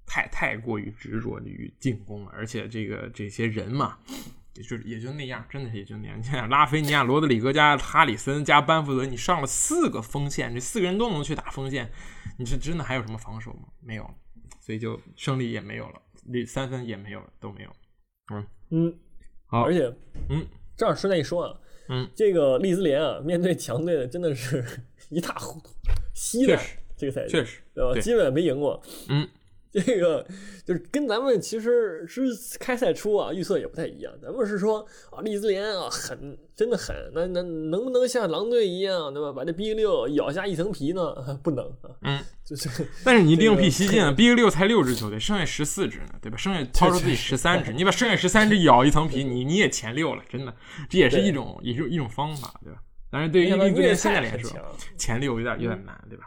[0.06, 3.98] 太太过于执着于进攻了，而且这个这些人嘛，
[4.56, 6.18] 也就也就那样，真的是也就那样。
[6.18, 11.92] 你想拉菲尼亚、罗德里戈加哈里森加班福德，你上了四个锋线，这四个人都能去打锋线，
[12.38, 13.68] 你是真的还有什么防守吗？
[13.82, 14.10] 没有，
[14.62, 16.02] 所以就胜利也没有了。
[16.32, 17.70] 这三分也没有了，都没有。
[18.34, 19.00] 嗯嗯，
[19.46, 19.94] 好，而且
[20.30, 20.46] 嗯，
[20.78, 24.64] 正好顺带一说啊，嗯，这个利兹联啊，面对强队的真的是
[25.10, 25.70] 一塌糊涂，
[26.14, 26.58] 稀的。
[26.98, 28.00] 这个赛季确实对吧？
[28.00, 28.80] 基本没赢过。
[29.10, 29.28] 嗯。
[29.86, 30.26] 这个
[30.66, 32.22] 就是跟咱们其实是
[32.60, 39.32] 开赛初啊预测也不太一样，咱们是说啊利兹联啊狠，真的狠，那那能不能像狼队一样，对吧？
[39.32, 41.16] 把这 B 六咬下一层皮呢？
[41.42, 42.70] 不能啊，嗯，就是。
[43.06, 46.38] 但是你另辟蹊径，B 六才六支球队，剩下十四支呢，对吧？
[46.38, 50.54] 剩下超出自己十三支，你把剩下十三支咬一层皮，你你也前六了，真的，
[50.90, 52.80] 这也是一种也是一种方法，对吧？
[53.10, 54.52] 但是对于利兹联现在来说，
[54.98, 56.26] 前六有点有点难，对吧？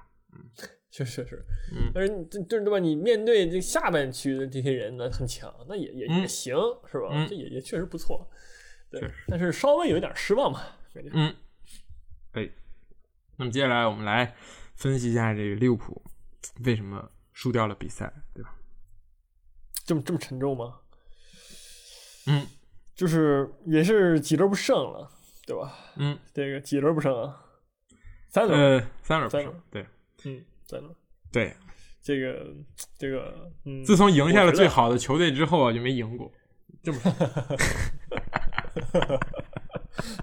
[0.95, 1.45] 确实是，
[1.93, 2.79] 但是这这对吧？
[2.79, 6.55] 你面对这下半区的这些人呢，很强，那也也也行，
[6.89, 7.09] 是吧？
[7.29, 8.31] 这也也确实不错，
[8.93, 9.11] 对。
[9.27, 11.11] 但是稍微有一点失望吧，感觉。
[11.13, 11.35] 嗯，
[12.35, 12.49] 哎，
[13.39, 14.37] 那么接下来我们来
[14.77, 16.01] 分析一下这个利物浦
[16.65, 18.55] 为什么输掉了比赛，对吧？
[19.85, 20.79] 这么这么沉重吗？
[22.29, 22.47] 嗯，
[22.95, 25.11] 就是也是几轮不胜了，
[25.45, 25.77] 对吧？
[25.97, 27.45] 嗯，这个几轮不胜啊？
[28.29, 29.85] 三轮，呃，三轮不胜，对，
[30.27, 30.45] 嗯。
[30.67, 30.89] 在呢，
[31.33, 31.55] 对，
[32.03, 32.47] 这个
[32.99, 36.31] 这个，嗯，自从赢下了最好的球队之后啊，就没赢过，
[36.83, 36.99] 这么，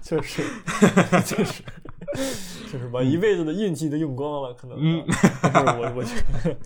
[0.02, 0.42] 确实，
[1.24, 1.62] 确实，
[2.70, 5.04] 就是 把一辈子的运气都用光了，可能，嗯，
[5.42, 6.56] 我我觉得，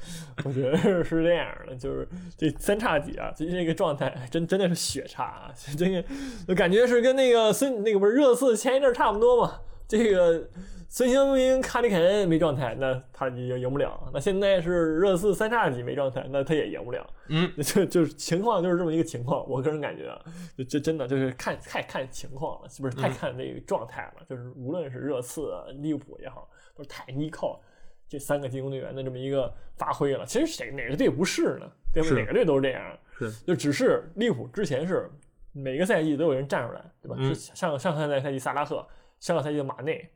[0.44, 10.48] 我觉得是这样的，就是这三叉戟啊，最近这个状态真真的是血叉啊，这个感觉是跟那个孙那个不是热刺前一阵差不多嘛，这个。
[10.88, 14.08] 孙兴民、卡里肯恩没状态，那他就赢不了。
[14.14, 17.06] 那现在是热刺三叉戟没状态，那他也赢不了。
[17.28, 19.46] 嗯， 就就是情况就是这么一个情况。
[19.46, 20.18] 我个人感觉啊，
[20.56, 24.24] 就这真的就是看太看情况了，是不是太看那个状态了？
[24.30, 27.60] 就是无论是热刺、利物浦也好，都是太依靠
[28.08, 30.24] 这三个进攻队员的这么一个发挥了。
[30.24, 31.70] 其实谁哪个队不是呢？
[31.92, 32.08] 对吧？
[32.10, 32.98] 哪个队都是这样。
[33.18, 35.10] 是，就只是利物浦之前是
[35.52, 37.16] 每个赛季都有人站出来，对吧？
[37.34, 38.86] 上上上赛季萨拉赫，
[39.20, 40.10] 上个赛季的马内。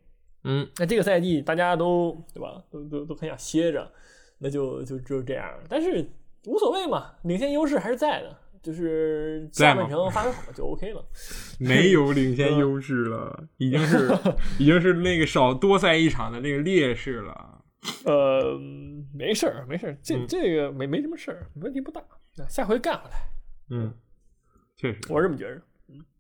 [0.45, 2.63] 嗯，那这个赛季大家都对吧？
[2.71, 3.91] 都都都很想歇着，
[4.39, 5.47] 那就就就这样。
[5.69, 6.09] 但是
[6.47, 11.05] 无所谓嘛，领先优势还是在的，就是下半程发挥好就 OK 了。
[11.61, 14.09] 没有领先优势了，已经是
[14.59, 17.63] 已经是那个少多赛一场的那个劣势了。
[18.07, 18.59] 呃，
[19.15, 22.03] 没事儿，没事儿，这这个没没什么事儿，问题不大。
[22.49, 23.17] 下回干回来。
[23.69, 23.93] 嗯，
[24.77, 25.61] 确实，我是这么觉着。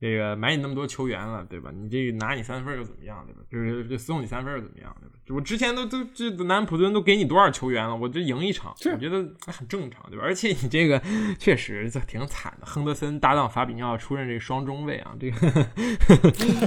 [0.00, 1.70] 这个买你那么多球员了，对吧？
[1.74, 3.42] 你这个拿你三分又怎么样，对吧？
[3.50, 5.14] 就是就送你三分又怎么样，对吧？
[5.28, 10.24] 我之前都都这南普顿都给你多少球员了，我这赢一场，我觉得很正常，对吧？
[10.24, 11.00] 而且你这个
[11.38, 15.66] 确实这挺惨的，亨德森搭档法比尼奥出任这个双中卫啊，这个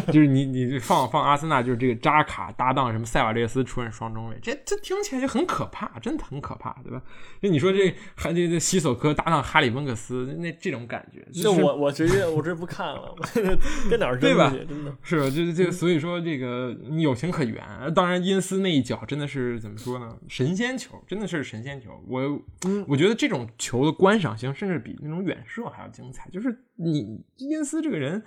[0.13, 7.01] 就是你你放放阿森纳就是这个扎卡搭档什么塞瓦略斯出任双中卫，这这听起来就很可怕，真的很可怕，对吧？
[7.41, 12.93] 就你说这还这这西索科搭档哈里温克斯，那这种感觉，那我我直接我这不看。
[13.89, 14.53] 跟哪儿对吧？
[14.67, 17.63] 真的是，就就所以说这个你有情可原。
[17.93, 20.17] 当然，因斯那一脚真的是怎么说呢？
[20.27, 21.91] 神仙球，真的是神仙球。
[22.07, 22.41] 我
[22.87, 26.29] 我觉得这种球的观赏性甚至比那种远射还要精彩。
[26.29, 28.23] 就是你因斯这个人。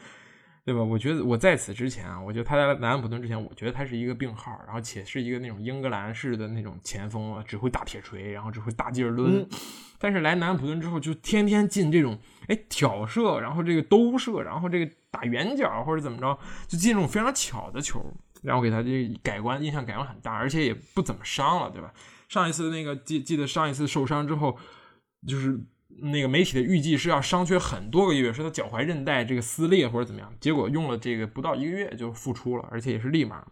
[0.64, 0.82] 对吧？
[0.82, 9.46] 我觉得我在此之前啊，我觉得他在南安普顿之前，我觉得他是一个病号，然后且是一个那种英格兰式的那种前锋啊，只会打铁锤，然后只会大劲儿抡。
[9.98, 18.04] 但是来南安普顿之后，就天天进这种哎挑射，然后这个兜射，然后这个打圆角或者怎么着，就进这种非常巧的球，
[18.42, 21.92] 然后给他这改观，印象改观很大，而且也不怎么伤了，对吧？
[22.28, 24.56] 上一次那个记记得上一次受伤之后，
[25.26, 25.60] 就是。
[26.02, 33.42] 那个媒体的预计是要伤缺很多个月，说他脚踝韧带这个撕裂或者怎么样，结果用了这个不到一个月就复出了，而且也是立马，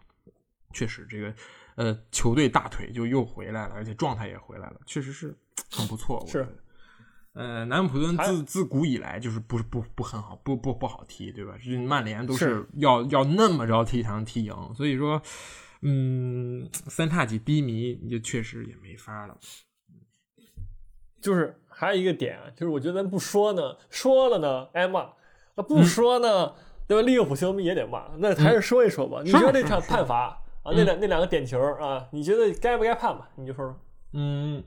[0.71, 1.33] 确实这个
[1.75, 5.37] 呃球队大腿就又回来了，而且状态也回来了，确实是
[5.71, 6.25] 很不错。
[6.27, 6.47] 是，
[7.33, 11.55] 呃，南安普顿自自古以来就是不不不很好，不不不好踢，对吧？
[11.63, 15.21] 这曼联都是要要那么着踢才能踢赢，所以说，
[15.81, 19.37] 嗯，三叉戟低迷，你就确实也没法了，
[21.21, 21.59] 就是。
[21.77, 25.13] 还有一个点啊，就是我觉得咱不说呢，说了呢挨骂；
[25.55, 26.53] 那不说呢，
[26.87, 27.05] 对吧？
[27.05, 28.11] 利物浦球迷也得骂。
[28.19, 29.21] 那还是说一说吧。
[29.25, 33.29] 你觉得这场判罚啊，那两那两个点球啊，你觉得该不该判吧？
[33.35, 33.79] 你就说说。
[34.13, 34.63] 嗯，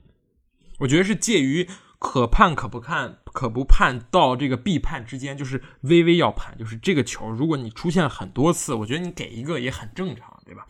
[0.79, 1.67] 我觉得是介于
[1.99, 6.57] 可判可不判、可不判到这个必判之间，就是微微要判。
[6.57, 10.65] 就是这个球，如果你出现了很多次，我觉得你给一个也很正常，对吧？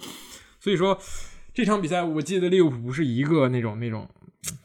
[0.59, 0.99] 所以说
[1.53, 4.09] 这场比赛，我记得利物浦不是一个那种那种。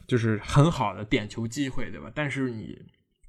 [0.07, 2.09] 就是很好的点球机会，对吧？
[2.15, 2.79] 但是你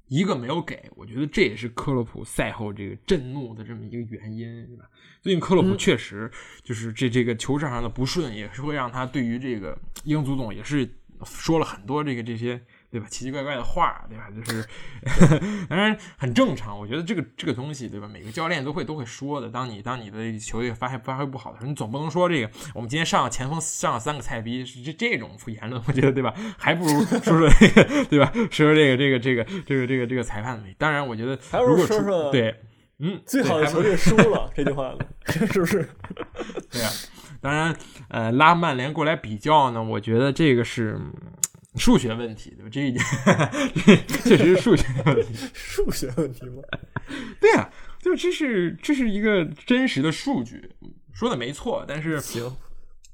[0.09, 4.85] 一个没有给，我觉得这也是克洛普赛后这个震怒的这么一个原因，对吧？
[5.21, 6.31] 最近克洛普确实
[6.63, 10.89] 就是这这个球场上的不顺，也是会让他对于这个英足总也是
[11.25, 12.61] 说了很多这个这些。
[12.91, 13.07] 对吧？
[13.11, 14.29] 奇奇怪怪的话，对吧？
[14.31, 14.65] 就是
[15.69, 16.79] 当然很正常。
[16.79, 18.09] 我觉得这个这个东西，对吧？
[18.09, 19.49] 每个教练都会都会说的。
[19.49, 25.83] 当你当你的球队发发挥不好的时候，你总不能说这个我们今天上了前锋上了三个菜逼，是这这种言论。
[25.87, 26.33] 我觉得对吧？
[26.59, 28.31] 还不如说说这个 对吧？
[28.35, 30.69] 说说这个这个这个这个这个这个裁判的。
[30.79, 32.55] 当然，我觉得如果说说对，
[32.99, 34.95] 嗯，最好的球队输了这句话
[35.27, 35.89] 是不是？
[36.71, 36.89] 对呀。
[37.39, 37.77] 当然，
[38.09, 40.99] 呃，拉曼联过来比较呢，我觉得这个是。
[41.77, 42.69] 数学问题对吧？
[42.71, 43.05] 这一点
[44.25, 45.47] 确实是数学问题。
[45.53, 46.63] 数学问题吗？
[47.41, 50.71] 对啊，就这是这是一个真实的数据，
[51.13, 51.85] 说的没错。
[51.87, 52.57] 但是行。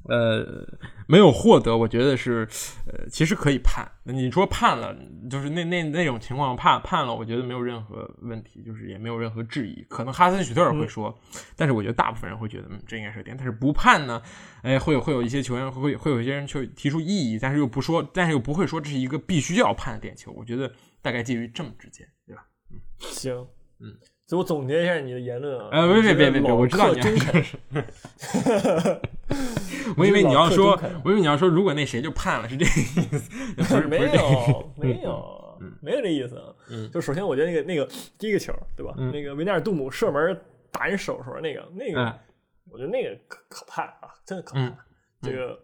[0.04, 0.66] 呃，
[1.06, 2.48] 没有获得，我觉得是，
[2.86, 3.86] 呃，其实可以判。
[4.04, 4.96] 你说判了，
[5.30, 9.84] 就是那那那种情况判判了，我觉得没有任何问题，就是也没有任何质疑。
[9.88, 11.16] 可能哈森许特尔会说，
[11.54, 13.36] 但是我觉得大部分人会觉得，嗯，这应该是点。
[13.36, 14.20] 但是不判呢，
[14.62, 20.32] 哎，会有会有一些球员会会有一些人去提出异议，但是又不说，但是又不会说这是一个必须要判的点球。
[20.32, 22.44] 我觉得大概介于这么之间，对吧？
[22.72, 23.46] 嗯，行，
[23.78, 23.94] 嗯。
[24.32, 25.68] 我总结一下你的言论啊！
[25.72, 27.04] 呃，别别别别别，我知道你要
[27.42, 27.60] 说。
[29.96, 33.30] 我以为你要说，我以为你要说，如果那谁就判了，是这个意思。
[33.88, 36.40] 没有，没有，没有这意思。
[36.68, 38.94] 嗯，就首先我觉得那个那个第一个球，对吧？
[39.12, 42.18] 那个维纳尔杜姆射门打人手时候那个那个，
[42.70, 44.72] 我觉得那个可可怕啊，真的可怕。
[45.20, 45.58] 这个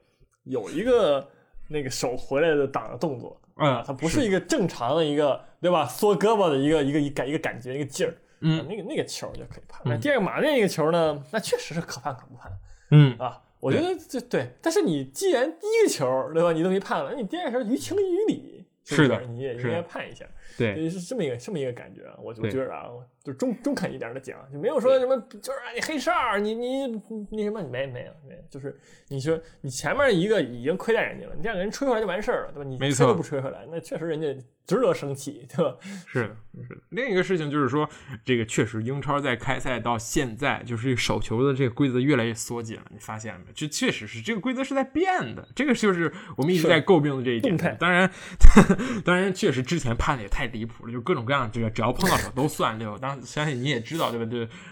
[0.45, 1.27] 有一个
[1.69, 5.85] 那个手回来的挡的动作啊，它不是一个正常的一个，对吧？
[5.87, 8.15] 缩胳膊的一个一个一感一个感觉一个劲儿。
[8.41, 9.83] 嗯，那个那个球就可以判。
[9.85, 11.21] 那第二个马内那个球呢？
[11.33, 12.53] 那确实是可判可不判。
[12.93, 14.51] 嗯啊，我觉得这对。
[14.63, 20.25] 但是你既然第一个球对吧，你都没判了，那你第二个球于情于理，是的，你也应该判一下。
[20.57, 22.03] 对，是这么一个这么一个感觉。
[22.23, 22.89] 我就觉得啊，
[23.29, 26.87] 就中中肯一点的讲，就没有说什么就是你黑哨，你你
[27.31, 28.75] 那什么没没有没有，就是
[29.09, 32.69] 你说你前面一个已经亏待人家了，你这样给人吹回来就完事儿了，对吧？
[32.69, 34.35] 你吹都不吹回来，那确实人家。
[34.69, 35.75] 值得生气，对吧？
[36.07, 36.83] 是的，是的。
[36.91, 37.89] 另一个事情就是说，
[38.23, 42.83] 这个确实英超在开赛到现在，就是手球的这个规则越来越缩紧了。
[42.91, 43.53] 你发现了没？
[43.55, 45.49] 这确实是这个规则是在变的。
[45.57, 47.57] 这个就是我们一直在诟病的这一点。
[47.81, 48.13] 当然，
[49.07, 52.99] 当然，确实之前判的也太离谱了，就各种各样这个，只要碰到手都算六。
[52.99, 54.27] 当相信你也知道，对吧？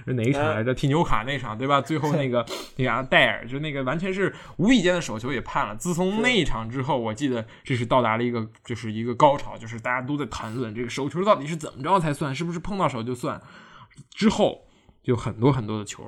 [0.04, 0.74] 这哪一场来着？
[0.74, 1.80] 踢纽卡那场，对吧？
[1.80, 2.44] 最后那个
[2.76, 5.76] 那个戴尔，就那个完全是无意间的手球也判了。
[5.76, 9.76] 自从那一场之后，我记得这是到达了一个就是一个高潮，就是。
[9.86, 13.40] 大家都在谈论这个手球到底是怎么着才算，是不是碰到手就算？
[14.10, 14.66] 之后
[15.02, 16.02] 就很多很多的球，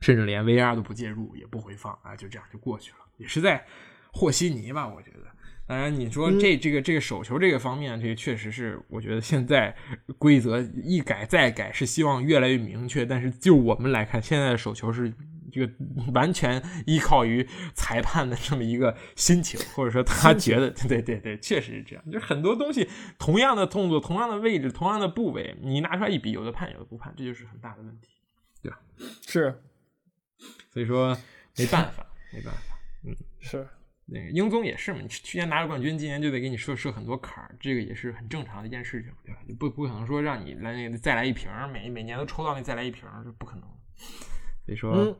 [0.00, 3.66] 甚至连 VR 都不介入，也不回放啊，就这样就过去了，也是在
[4.12, 4.88] 和稀泥吧？
[4.88, 5.26] 我觉得。
[5.68, 9.76] 当然，你说这这个这个手球这个方面，这个确实是，我觉得现在
[10.16, 13.04] 规则一改再改，是希望越来越明确。
[13.04, 15.12] 但是就我们来看，现在的手球是
[15.52, 15.70] 这个
[16.14, 22.10] 完全依靠于裁判的这么一个心情，或者说 他觉得，对对对，确实是这样。
[22.10, 22.88] 就很多东西，
[23.18, 28.08] 同样的动作，同样的位置，同样的部位，你拿出来一比，有的判，有的不判，这就是很大的问题，
[28.62, 28.80] 对吧？
[29.26, 29.62] 是，
[30.72, 31.14] 所以说
[31.58, 33.68] 没办法，没办法，嗯，是。
[34.10, 39.40] 那个英宗也是嘛，你去年拿了冠军，今年就得给你设设很多坎儿，这个也是很正常的一件事情，对吧？
[39.46, 43.64] 就不不可能说让你来那个再来一瓶，每每年都抽到那再来一瓶，这不可能。
[44.64, 45.14] 所以说，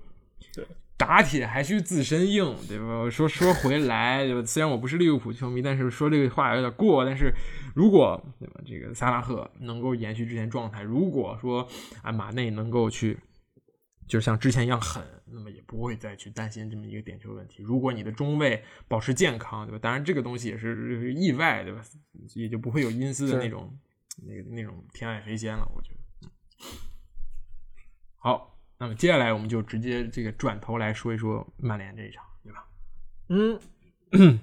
[0.55, 0.67] 对，
[0.97, 3.11] 打铁还需自身硬，对吧？
[3.11, 4.43] 说说回来，对吧？
[4.47, 7.05] 虽然我不是利物浦球迷，但是说这个话有点过。
[7.05, 7.31] 但是
[7.75, 11.69] 如果对吧，这个萨拉赫能够延续之前状态，如果说
[12.03, 13.19] 啊马内能够去。
[14.09, 17.63] 就像之前一样狠，那么也不会再去担心这么一个点球问题。
[17.63, 19.79] 如果你的中卫保持健康，对吧？
[19.79, 21.83] 当然这个东西也是意外，对吧？
[22.35, 23.79] 也就不会有因斯的那种
[24.27, 25.71] 那个那种天外飞仙了。
[25.75, 26.31] 我觉得。
[28.17, 32.67] 好，那么接下来我们就直接这个转头来说一说曼联这一场，对吧？
[33.29, 33.61] 嗯，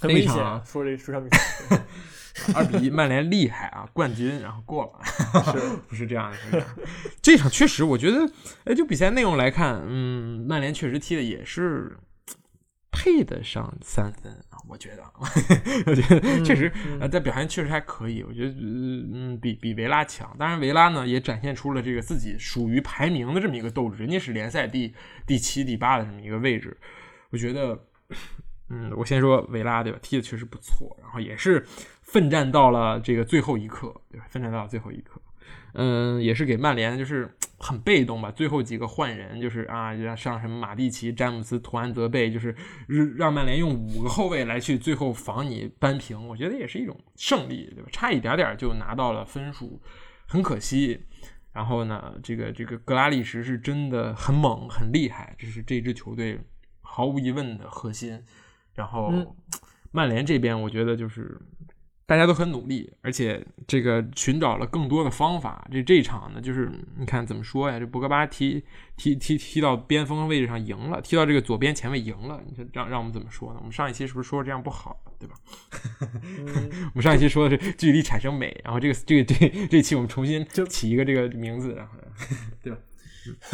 [0.00, 0.34] 很危险。
[0.64, 1.86] 说这说场比赛。
[2.54, 5.00] 二比一，曼联厉害啊，冠军，然后过了，
[5.88, 6.66] 不是这样的。
[7.22, 8.28] 这场确实，我觉得，
[8.64, 11.96] 哎，就比赛内容来看，嗯，曼联确实踢的也是
[12.90, 15.04] 配得上三分啊，我觉得，
[15.86, 20.34] 我觉得确实，呃，在表现确实还可以，我觉得，嗯，比比维拉强。
[20.38, 24.92] 当然，维拉呢也展现出了这个自己属于排名的这么一个斗志，人家是联赛第
[25.26, 26.76] 第七、第八的这么一个位置，
[27.30, 27.78] 我觉得。
[28.70, 29.98] 嗯，我先说维拉对吧？
[30.00, 31.64] 踢的确实不错，然后也是
[32.04, 34.26] 奋战到了这个最后一刻，对吧？
[34.30, 35.20] 奋战到了最后一刻，
[35.72, 37.28] 嗯，也是给曼联就是
[37.58, 38.30] 很被动吧。
[38.30, 42.54] 最后几个换人，就是啊，上什么马蒂奇、詹姆斯、图安泽贝，就是
[43.16, 47.88] 让曼联用五个后卫来去最后防你扳平，我觉得也是一种胜利，对吧？
[47.90, 49.80] 差一点点就拿到了分数，
[50.26, 51.04] 很可惜。
[51.52, 56.38] 然后呢，这个这个格拉利什是真的很猛很厉害，这是这支球队
[56.82, 58.20] 毫无疑问的核心。
[58.74, 59.36] 然后，
[59.92, 61.40] 曼联这边我觉得就是
[62.06, 65.66] 大家都很努力，而且这个寻找了更多的方法。
[65.72, 67.78] 这这场呢，就是你看怎么说呀？
[67.78, 68.62] 这博格巴踢
[68.96, 72.42] 踢踢踢到边锋位置上赢了，踢到这个左边前卫赢了。
[72.46, 73.58] 你说让让我们怎么说呢？
[73.60, 75.34] 我们上一期是不是说这样不好，对吧？
[76.92, 81.94] 我们上一期说的是距离产生美，然后这个这个这这期我们重新起一个这个名字，然后
[82.62, 82.78] 对吧？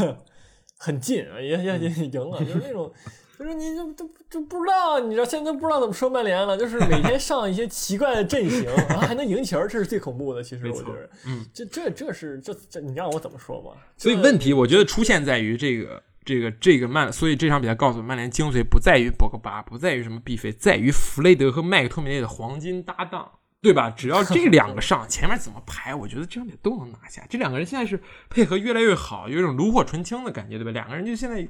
[0.76, 2.92] 很近啊，也也也赢了，就是那种。
[3.40, 6.58] 就是你就就就不知道，你知道现在都不知道怎么说曼联了。
[6.58, 10.42] 就是每天上一些奇怪的阵型，然后还能赢球，这是最恐怖的。
[10.42, 13.70] 其实我觉得，嗯，这这这是这这，你让我怎么说吧？
[13.96, 23.26] 所以问题我觉得出现在于这个这个这个曼，所以这场比赛告诉曼联精髓不在于博格巴，不在于什么必费，在于弗雷德和麦克托米内的黄金搭档。
[23.62, 23.90] 对吧？
[23.90, 27.26] 只要这两个上，前面怎么排，我觉得这两点都能拿下。
[27.28, 30.70] 这两个人现在是配合越来越好，有一种炉火纯青的感觉，对吧？
[30.70, 31.46] 两个人就现在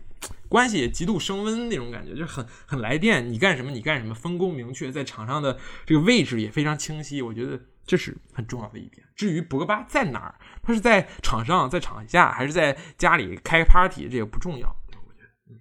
[0.49, 3.31] 关系也极度升温那种感觉，就是很很来电。
[3.31, 5.57] 你干什么，你干什么，分工明确，在场上的
[5.87, 7.23] 这个位置也非常清晰。
[7.23, 9.07] 我觉得这是很重要的一点。
[9.15, 10.35] 至于博格巴在哪儿，
[10.65, 14.69] 他是在场上，在场下，还是在家里开 party，这也不重要。
[15.07, 15.61] 我觉得，嗯，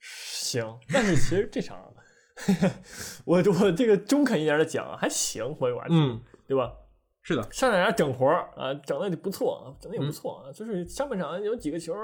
[0.00, 0.78] 行。
[0.90, 1.76] 但是其实这场。
[3.24, 6.72] 我我这个中肯一点的讲还行，我玩嗯，对吧？
[7.22, 10.52] 是的，上场整活儿啊，整的就不错，整的也不错啊。
[10.52, 11.94] 就是上半场有几个球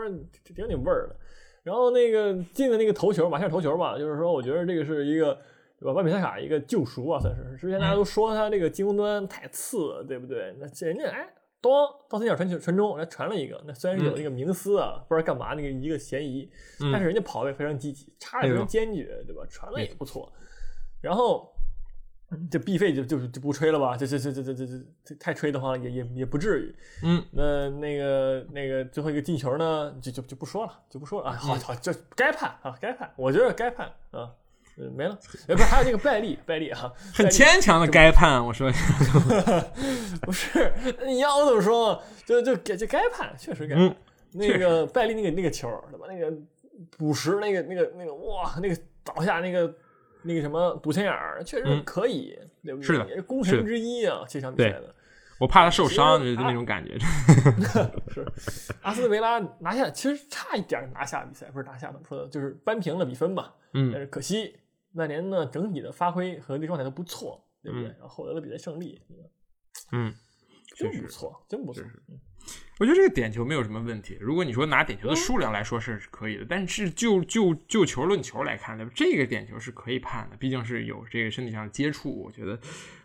[0.43, 1.17] 挺有点味儿的，
[1.63, 5.37] 然后那个进的那个头球，马夏尔头球吧，就是说我觉得这个是一个
[5.79, 5.93] 对吧？
[5.93, 7.57] 万比萨卡一个救赎啊，算是。
[7.59, 10.55] 之前大家都说他这个进攻端太次了，对不对？
[10.59, 11.29] 那人家哎。
[11.63, 13.63] 咣，到三角传球传中，来传了一个。
[13.67, 16.51] 那虽然是有那个明思啊，不知道干嘛那个一个嫌疑，
[16.93, 19.43] 但是人家跑位非常积极，插的非常坚决，对吧？
[19.49, 20.33] 传的也不错。
[21.01, 21.53] 然后
[22.51, 23.97] 这 B 费就就就不吹了吧？
[23.97, 24.67] 这这这这这这
[25.05, 26.75] 这太吹的话也也也不至于。
[27.03, 31.37] 嗯，那那个那个最后一个进球呢，就就就不说了，就不说了啊。
[31.37, 34.35] 好好，就该判啊，该判，我觉得该判啊。
[34.77, 35.19] 没了，
[35.49, 38.71] 哎，不是，还有那个拜利，拜利 哈，很牵强的该判， 我说，
[40.23, 40.73] 不是，
[41.05, 42.03] 你要我怎么说？
[42.25, 43.75] 就就该就该判，确实该。
[43.75, 43.97] 判。
[44.33, 46.07] 那个拜利那个那个球，对吧？
[46.09, 46.33] 那个
[46.97, 49.75] 补时，那个那个那个，哇，那个倒下那个
[50.23, 52.87] 那个什么堵前眼儿，确实可以，对不对？
[52.87, 54.95] 是的，也是功臣之一啊，这场比赛的。
[55.41, 56.97] 我怕他受伤，就那种感觉。
[58.13, 58.25] 是，
[58.83, 63.55] 阿斯顿维拉拿下，其实差一点拿下比赛，不是拿下怎么说的，就是扳平了比分吧。
[63.73, 64.57] 嗯，但是可惜。
[64.93, 67.87] 曼联呢，整体的发挥和那状态都不错，对不对？
[67.91, 69.01] 然后获得了比赛胜利，
[69.93, 70.13] 嗯，
[70.77, 71.85] 真不错，真不错。
[72.81, 74.19] 我觉得这个点球没有什么问题。
[74.21, 78.91] 如果你说拿点球的数量来说是可以的，但是就就就球论球来看，对吧？
[78.93, 82.59] 这个点球是可以判的，毕竟是有这个身体上的接触，我觉得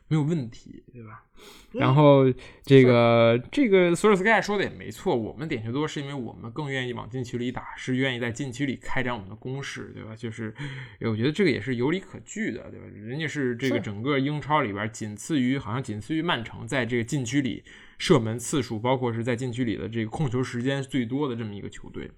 [0.08, 1.24] 没有问题，对吧？
[1.72, 2.24] 然后
[2.64, 10.16] 这个这个索尔斯克亚说的也没错，我们点球多是因为我们更愿意往禁区里打，是愿意在禁区里开展我们的攻势，对吧？
[10.16, 10.53] 就是
[11.01, 12.86] 我觉得这个也是有理可据的，对吧？
[12.93, 17.64] 人家是这个整个英超里边仅次于好像仅次于曼城，在这个禁区里
[17.97, 22.10] 射门次数，包括是在禁区里的这个控球时间最多的这么一个球队，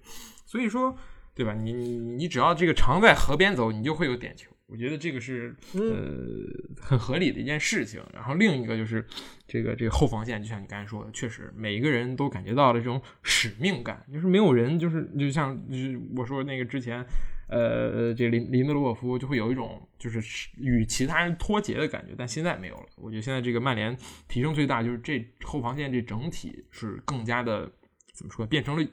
[0.46, 0.96] 所以说，
[1.34, 1.54] 对吧？
[1.54, 4.50] 你你你只要这个常在河边走，你就会有点球。
[4.70, 5.80] 我觉得这个是呃
[6.78, 8.02] 很合理的一件事情。
[8.12, 9.02] 然后另一个就是
[9.46, 17.02] 这个这个后防线，就像你刚才说的，确实每一个人都感觉到了这种使命感，就是没有人就是就像就是我说那个之前
[17.48, 20.20] 呃这林林德罗夫就会有一种就是
[20.58, 22.86] 与其他人脱节的感觉，但现在没有了。
[22.96, 23.96] 我觉得现在这个曼联
[24.28, 27.72] 提升最大就是这后防线这整体是更加的
[28.12, 28.86] 怎么说，变成了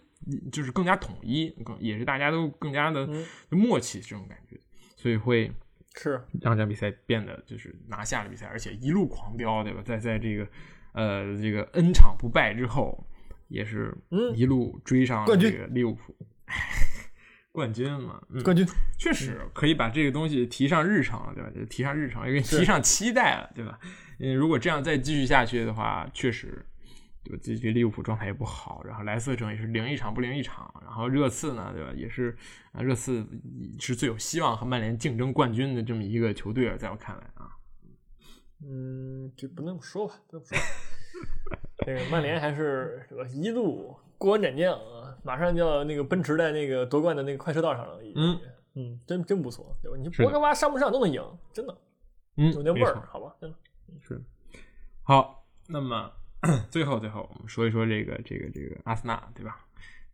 [0.53, 3.05] 就是更加统一，更也是大家都更加的
[3.49, 4.57] 默契这种感觉，
[4.95, 5.51] 所以会。
[5.95, 9.81] 是让这场比赛变得就是拿下了比赛，而且一路狂飙，对吧？
[9.83, 10.47] 在在这个
[10.93, 13.07] 呃这个 N 场不败之后，
[13.47, 13.95] 也是
[14.35, 16.15] 一路追上这个利物浦
[17.51, 18.21] 冠军嘛？
[18.43, 18.65] 冠军
[18.97, 21.49] 确实可以把这个东西提上日程了，对吧？
[21.55, 23.79] 就提上日程，也给提上期待了，对吧？
[24.19, 26.65] 嗯，如果这样再继续下去的话，确实。
[27.25, 27.41] 对吧？
[27.43, 31.91] 这这利物浦状态也不好，然后莱斯特城也是零一场不零一场，然后热刺呢，对吧？
[31.95, 32.37] 也是
[32.71, 33.27] 啊，热刺
[33.79, 37.49] 是最有希望和曼联竞争冠军的这么一个球队，在我看来啊，
[38.63, 40.57] 嗯，这不那么说吧，不么说。
[41.79, 43.25] 这个曼联还是是吧？
[43.33, 48.39] 一路过关斩将啊，马上就要那个奔驰在那个夺冠的那个快车道上了，嗯
[48.75, 49.97] 嗯，真真不错，对吧？
[49.97, 51.21] 你博格巴上不上都能赢，
[51.51, 51.77] 真的，
[52.37, 53.57] 嗯，有那味儿，好吧，真的
[54.01, 54.21] 是。
[55.01, 56.11] 好，那么。
[56.69, 59.65] 最后，最后，我们说一说这个，这个，这个阿森纳，对吧？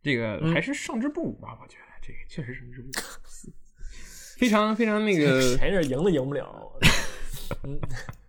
[0.02, 1.58] 这个还是胜之不武吧？
[1.62, 2.92] 我觉得这个确实胜之不武，
[4.38, 6.72] 非常非常那个，前阵赢都赢不了。
[7.64, 7.80] 嗯。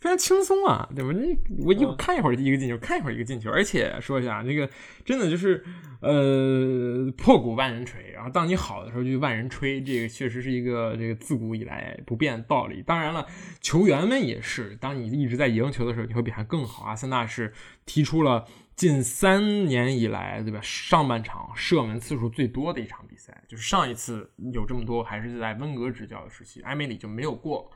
[0.00, 1.10] 非常轻松啊，对吧？
[1.12, 4.68] 那我一看一会儿一个进球，看一会儿一个进球，而且说一下，这个
[5.04, 5.64] 真的就是，
[6.00, 12.80] 呃，破鼓万人锤，然后当你好的时候就万人吹，这个确实是一个这个自古以来不变的道理。
[12.82, 13.26] 当然了，
[13.60, 16.84] 球员们也是，当你一直在赢球的时候，你会比他更好。
[16.84, 17.52] 阿森纳是
[17.84, 18.46] 提出了
[18.76, 20.60] 近三年以来，对吧？
[20.62, 27.68] 上半场射门次数最多的一场比赛，就是上一次有这么多还是在温格执教的时期，埃梅里就没有过。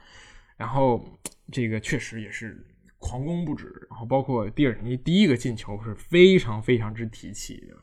[0.59, 1.05] 然后
[1.53, 2.67] 这个确实也是
[2.99, 7.77] 狂攻不止，然后包括蒂尔尼第一个进球是非常非常之提气的，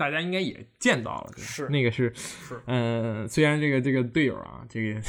[0.00, 5.00] 大家应该也见到了，是那个是是嗯，虽然这个这个队友啊，这个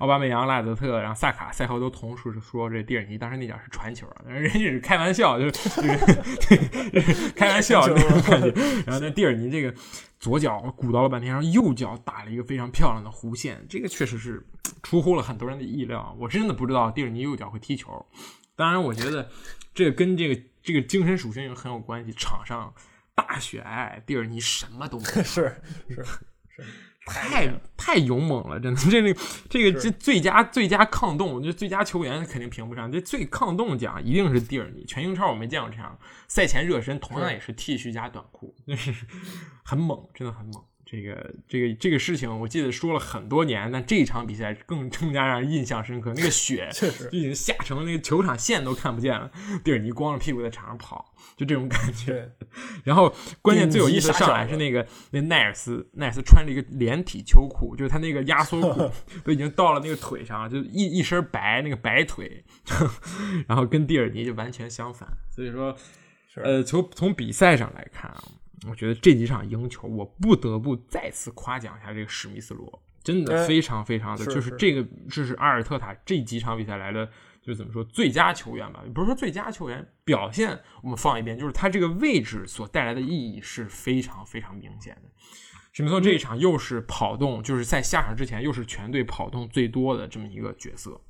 [0.00, 5.70] 奥巴梅扬、拉泽特，然后萨卡赛后都同时说这蒂尔尼当时那脚是传球啊，人家是开玩笑，就是
[7.34, 8.50] 开玩笑这种感觉，
[8.86, 9.74] 然后那蒂尔尼这个。
[10.20, 14.44] 左脚鼓捣了半天，然后右脚打了一个非常漂亮的弧线，这个确实是
[14.82, 16.12] 出乎了很多人的意料。
[16.18, 18.04] 我真的不知道蒂尔尼右脚会踢球。
[18.56, 19.30] 当然，我觉得
[19.72, 22.10] 这个跟这个这个精神属性很有关系。
[22.10, 22.74] 场上
[23.18, 25.22] 大雪皑，蒂尔尼什么都没 是
[25.88, 26.04] 是
[26.48, 26.64] 是。
[27.10, 34.84] 太太勇猛了，真的，这个这个这最佳最佳抗冻，这最佳球员肯定评不上，这最抗冻奖一定是蒂尔尼。
[34.84, 35.98] 全英超我没见过这样，
[36.28, 38.94] 赛前热身同样也是 T 恤加短裤，那是
[39.64, 40.62] 很猛，真的很猛。
[40.90, 46.14] 这个这个这个事情，我记得说了很多年，但这一场比赛更 更加让人印象深刻。
[46.16, 49.30] 那个雪 确实已经下成那个球场线都看不见了，
[49.62, 52.32] 蒂尔尼光着屁股在场上跑，就这种感觉。
[52.84, 58.90] 然后关键最有意思上来是那个那奈尔斯，奈尔斯穿着一个连体秋裤，就是他那个压缩裤
[59.22, 62.42] 都已经到了那个腿上了，就一一身白那个白腿，
[63.46, 65.06] 然后跟蒂尔尼就完全相反。
[65.30, 65.76] 所以说，
[66.36, 68.24] 呃，从从比赛上来看啊。
[68.66, 77.06] 我觉得这几场赢球，我不得不再次夸奖一下这个史密斯罗，真的非常非常的，就是这个这是阿尔特塔这几场比赛来的，
[77.40, 78.82] 就是怎么说最佳球员吧？
[78.92, 85.02] 不是说最佳球员表现，我们放一边，就是他这个位置所带来的意义是非常非常明显的。
[85.72, 91.00] 史密斯这一场又是跑动，就是在下场之前又是全队跑动最多的这么一个角色，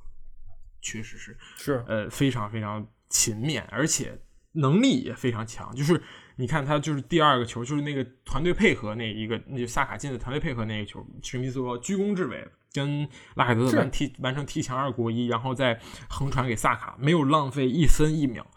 [0.81, 4.21] 确实是是呃非常非常勤勉，而且
[4.51, 6.03] 能力也非常强，就是。
[6.39, 15.77] 你看他就是第二个球，就是那个团队配合那一个，那就萨卡进的团队配合那个球，史密斯罗居功至伟，跟拉海德特完踢完成踢墙二过一，然后再
[16.09, 18.47] 横传给萨卡，没有浪费一分一秒。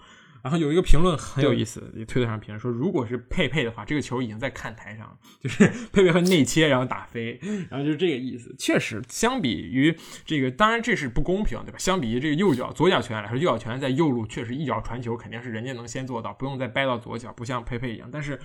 [0.43, 7.39] 然后有一个评论很有意思，推特上评论说，如果是佩佩的话，这个球已经在看台上，就是 佩佩和内切，然后打飞，
[7.71, 8.55] 然后就是这个意思。
[8.59, 11.79] 确实，相比于这个，当然这是不公平，对吧？
[11.79, 18.09] 相比于这个右脚左脚球员来说，右脚球员在右路确实一脚传球肯定是人家能先做到，不用再掰到左脚，不像佩佩一样。
[18.11, 18.39] 但是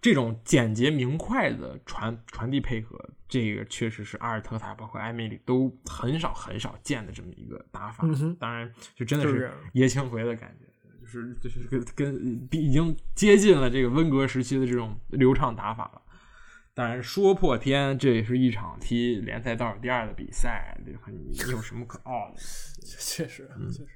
[0.00, 2.98] 这种简洁明快的传传递配合，
[3.28, 8.04] 这个确实是阿尔特塔包括艾梅里都很少很少见的这么一个打法。
[8.40, 10.66] 当然，就真的是爷青回的感觉，
[11.12, 16.02] 就是就是跟跟已经接近了这个温格时期的这种流畅打法了。
[16.74, 20.92] 当然，说破天，这也是一场踢联赛倒数第二的比赛，你
[21.52, 22.40] 有什么可傲的？
[22.82, 23.88] 确实，确实。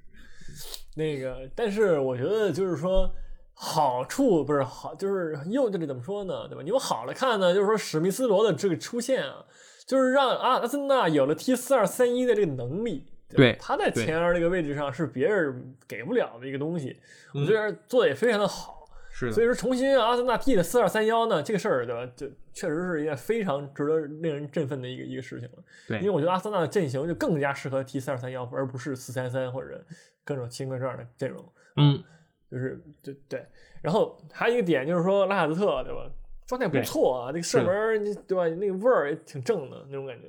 [0.95, 3.11] 那个，但是我觉得就是说，
[3.55, 6.47] 好处不是好，就是又这里怎么说呢？
[6.49, 6.63] 对吧？
[6.63, 9.47] 你往好了看呢，就是说史密斯罗的这个出现啊，
[9.87, 13.07] 就是让阿阿森纳有了踢四二三一的这个能力。
[13.29, 16.97] 对，他在前二这个位置上是别人给不了的一个东西，
[17.35, 18.85] 我觉得做的也非常的好。
[19.11, 22.13] 是，所以说重新阿森纳踢的四二三幺呢，这个事儿对吧？
[22.15, 25.65] 就确实是一件非常值得令人振奋的一个一个事情了。
[25.89, 29.83] 对，因为我觉得阿森纳的阵型就更加适合踢四二三幺，而不是四三三或者
[30.23, 31.43] 各种奇形怪状的阵容。
[31.77, 32.05] 嗯，
[32.51, 33.47] 就是对对。
[33.81, 36.11] 然后还有一个点就是说拉卡泽特对吧？
[36.47, 38.47] 状态不错啊，这个射门对吧？
[38.49, 40.29] 那个味儿也挺正的那种感觉。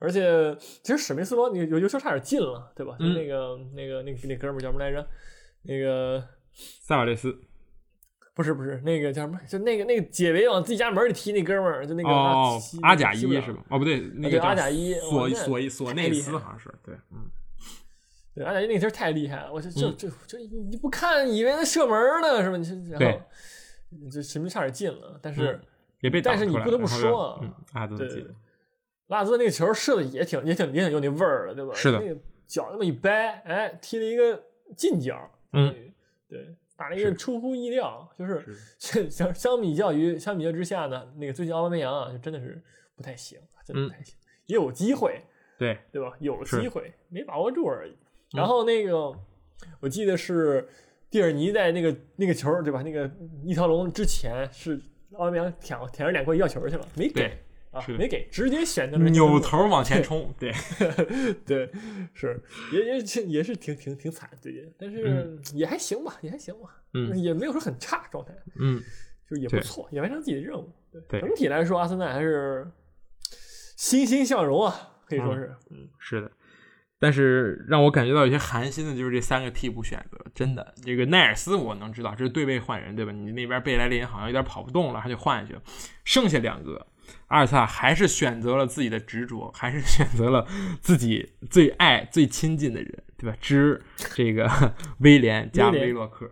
[0.00, 2.96] 而且其实史密斯罗你有有球差点进了对吧？
[2.98, 5.06] 就那个那个那个那哥们儿叫什么来着？
[5.62, 6.24] 那个
[6.54, 7.38] 塞瓦雷斯。
[8.32, 9.38] 不是不是那个叫什么？
[9.46, 13.62] 就那个那个解围往自己家门里踢那哥们儿，就那个哦阿贾伊是吧？
[13.68, 17.28] 哦不对，那个阿贾伊索索索内斯好像是对，嗯，
[18.34, 20.38] 对阿贾伊那个球太厉害了，我就就就就
[20.70, 22.56] 你不看以为他射门呢是吧？
[22.56, 23.20] 你然后
[24.10, 25.60] 就神明差点进了，但是
[26.00, 27.32] 也被但是你不得不说
[27.74, 28.08] 啊，对，
[29.10, 31.74] 拉兹那个球射的也挺也挺也挺有那味儿的，对吧？
[31.74, 34.42] 是的，那个脚那么一掰，哎，踢了一个
[34.76, 35.74] 近角，嗯，
[36.28, 36.56] 对。
[36.76, 38.42] 打了一个出乎意料，就是
[39.10, 42.58] 相相比较于相比较之下呢，那个最近奥巴梅扬啊，就真的是
[42.96, 44.14] 不太行，真的不太行，
[44.46, 45.20] 也有机会，
[45.58, 46.16] 对对吧？
[46.20, 47.94] 有机会没把握住而已。
[48.32, 49.12] 然后那个
[49.80, 50.66] 我记得是
[51.10, 52.80] 蒂尔尼在那个那个球对吧？
[52.82, 53.10] 那个
[53.44, 54.80] 一条龙之前是
[55.12, 57.36] 奥巴梅扬舔舔着脸过去要球去了，没给。
[57.70, 60.52] 啊，没给，直接选择了扭头往前冲， 对，
[61.46, 61.70] 对，
[62.12, 62.42] 是，
[62.72, 68.82] 也也也是挺挺挺惨，最近，但是也还行吧，也还行吧，嗯，也没有说很差状态，嗯，
[69.28, 70.68] 就也不错，也完成自己的任务，
[71.08, 72.68] 对，整体来说，阿森纳还是
[73.76, 74.74] 欣欣向荣啊，
[75.06, 76.32] 可以说是，嗯，是的，
[76.98, 83.12] 但是让我感觉到有些寒心的就是这三个替补选择，真的，这个奈尔斯我能知道，这是对位换人，对吧？
[83.12, 85.62] 你那边贝莱林好像有点跑不动了，他就换下去了，
[86.02, 86.84] 剩下两个。
[87.28, 90.46] 阿尔萨还是选择了自己的执着，还是选择了
[90.80, 93.36] 自己最爱、最亲近的人，对吧？
[93.40, 93.80] 之
[94.14, 96.30] 这个威廉加威洛克。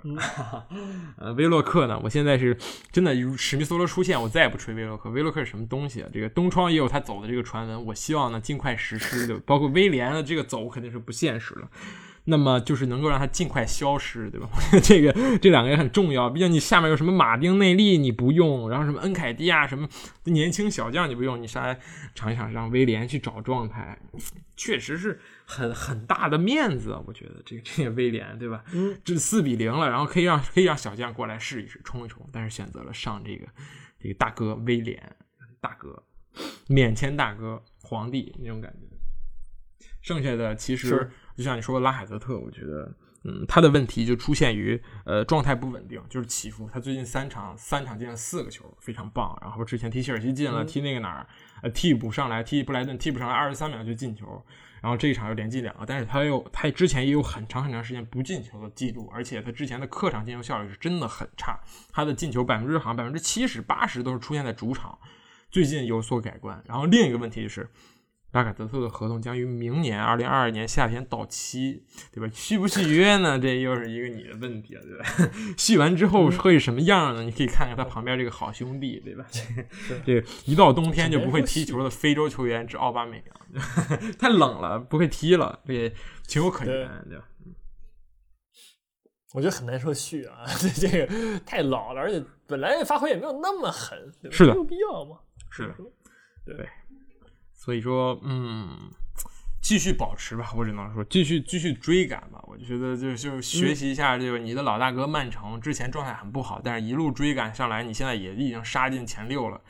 [1.16, 2.00] 呃，威洛克呢？
[2.02, 2.56] 我现在是
[2.90, 5.08] 真的，史密斯罗出现，我再也不吹威洛克。
[5.10, 6.08] 威洛克是什么东西啊？
[6.12, 9.26] 这个东窗也有他走的这个传闻，我希望呢尽快实施。
[9.26, 9.42] 对吧？
[9.46, 11.68] 包括威廉的这个走肯定是不现实了。
[12.30, 14.50] 那么就是能够让他尽快消失，对吧？
[14.84, 19.88] 这个这两个也很重要，毕竟你下面有什么马丁内利你不用，然后什么恩凯蒂亚什么
[20.24, 21.80] 年轻小将你不用，你上来
[22.14, 23.98] 尝一尝让威廉去找状态，
[24.56, 28.62] 确实是很很大的面子，我觉得这个这个威廉，对吧？
[28.74, 33.46] 嗯，这四比零了，然后可以让可以让小将过来试一试冲一冲，但是选择了上这个
[33.98, 35.16] 这个大哥威廉，
[35.62, 36.02] 大哥
[36.66, 41.10] 免签大哥皇帝那种感觉，剩下的其实。
[41.38, 46.68] 就像你说的拉海泽特，我觉得，嗯，他的问题就出现于，呃，状态不稳定，就是起伏。
[46.68, 49.38] 他最近三场三场进了四个球，非常棒。
[49.40, 51.26] 然后之前踢切尔西进了，踢那个哪儿，
[51.62, 54.44] 呃，替补上来踢布莱顿，替补上来二十三秒就进球。
[54.82, 61.56] 然后这一场又连进两个，但是他又他之前也有很长很长时间不进球的记录，而且他之前的客场进球效率是真的很差，
[61.92, 64.98] 他的进球百分之好像百分之七十八十都是出现在主场，
[65.50, 66.60] 最近有所改观。
[66.66, 67.68] 然后另一个问题就是。
[68.32, 72.30] 拉卡泽特的合同将于明年二零二二年夏天到期，对吧？
[72.34, 73.38] 续不续约呢？
[73.38, 75.32] 这又是一个你的问题了，对吧？
[75.56, 77.22] 续完之后会什么样呢？
[77.22, 79.24] 你可以看看他旁边这个好兄弟，对吧？
[80.04, 83.62] 这个 一到冬天就不会踢球的非洲球员之奥巴美扬，
[84.18, 85.90] 太冷了，不会踢了，这
[86.26, 87.24] 情有可原，对吧？
[89.34, 93.98] 我觉得很难说续啊，这这个太老了，而且本来发挥也没有那么狠，
[94.30, 95.18] 是的，没有必要吗？
[95.50, 95.74] 是的，
[96.44, 96.68] 对。
[97.68, 98.90] 所以说，嗯，
[99.60, 102.42] 继续保持吧，我只能说继续继续追赶吧。
[102.44, 109.60] 我就觉得就就学习一下这个你的老大哥曼城，之前状态很不好，但是一路追赶上来，你现在也已经杀进前六了。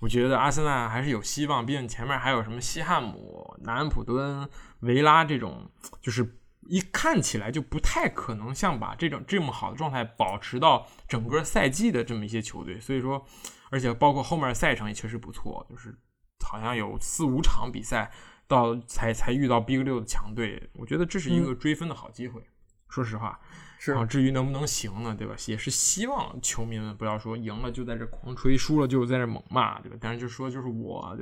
[0.00, 4.46] 我觉得阿森纳还是有希望，毕竟前面还有什么西汉姆、南安普敦、
[4.80, 5.70] 维拉这种，
[6.02, 6.38] 就是
[6.68, 12.78] 一看起来就不太可能像把这种这么好的状态保持到整个赛季的这么一些球队。
[12.78, 13.24] 所以说，
[13.70, 15.96] 而且包括后面赛程也确实不错，就是。
[16.44, 18.10] 好像有四五场比赛
[18.46, 22.42] 到才才遇到 Big 六的强队，我觉得这是一个追分的好机会。
[22.88, 23.38] 说实话，
[23.80, 25.34] 是啊，至于能不能行呢，对吧？
[25.46, 29.98] 也是希望球迷们不要说赢了就在这狂吹，输了就在这猛骂，对吧？
[30.00, 31.16] 但是就说就是我？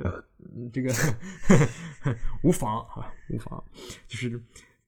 [0.71, 0.93] 这个
[2.43, 3.61] 无妨，好吧，无妨，
[4.07, 4.41] 就是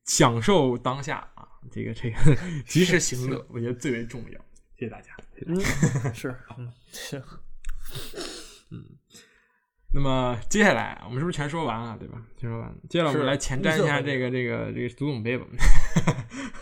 [0.06, 4.40] 享受当下啊，这个这个 及时行乐，我觉得最为重要。
[4.78, 5.12] 谢谢大家，
[5.48, 5.60] 嗯，
[6.14, 7.20] 是，嗯，行，
[8.14, 8.37] 嗯。
[9.98, 12.22] 那么接下来我们是不是全说完了，对吧？
[12.38, 12.76] 全说完了。
[12.88, 15.46] 接下来我们来前瞻一下这个这个这个足总杯吧。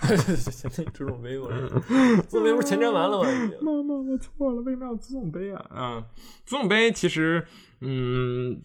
[0.07, 1.47] 前瞻足总杯吧，
[2.29, 3.29] 足总杯不是前瞻完了吗？
[3.61, 5.65] 妈妈，我错了，为什么要足总杯啊？
[5.69, 6.05] 啊，
[6.45, 7.45] 足总杯其实
[7.81, 8.61] 嗯，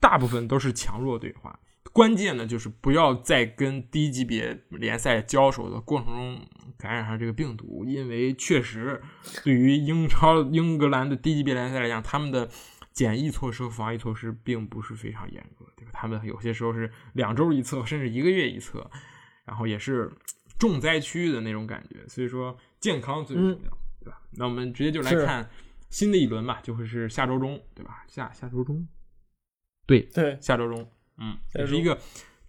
[0.00, 1.60] 大部分都是强弱对话，
[1.92, 6.40] 关键呢就是不要在跟低级别联赛交手的过程中
[6.76, 9.00] 感染上这个病毒，因为确实
[9.44, 12.48] 对于英超英格兰的低级别联赛来讲，他们的。
[13.00, 15.90] 检疫措施和防疫措施并不是非常严格，对吧？
[15.94, 18.90] 他们有些时候是两周一测，甚至一个月一测，
[19.46, 20.12] 然后也是
[20.58, 22.06] 重灾区的那种感觉。
[22.06, 24.20] 所以说，健康最重要，对吧？
[24.32, 25.48] 那我们直接就来看
[25.88, 28.04] 新的一轮吧，就会是下周中，对吧？
[28.06, 28.86] 下下周中，
[29.86, 30.86] 对对，下周中，
[31.16, 31.98] 嗯，也是一个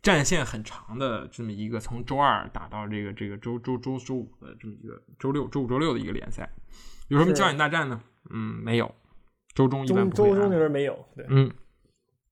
[0.01, 6.51] 战线很长的这么一个从周二打到这个这个周周周周五的这么一个周六周五周六的一个联赛。
[7.07, 8.03] 有什么焦点大战呢？
[8.29, 8.93] 嗯，没有。
[9.53, 11.51] 周中一般不周中那边没有，对，嗯，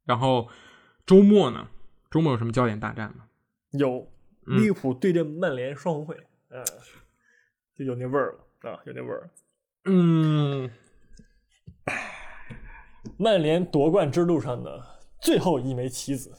[0.05, 0.47] 然后
[1.05, 1.67] 周末呢？
[2.09, 3.25] 周末有什么焦点大战吗？
[3.71, 4.11] 有
[4.45, 6.15] 利物浦对阵曼联双红会，
[6.49, 6.63] 嗯，
[7.77, 9.29] 就有那味儿了啊，有那味儿。
[9.85, 10.69] 嗯，
[13.17, 14.83] 曼联夺冠之路上的
[15.21, 16.31] 最后一枚棋子，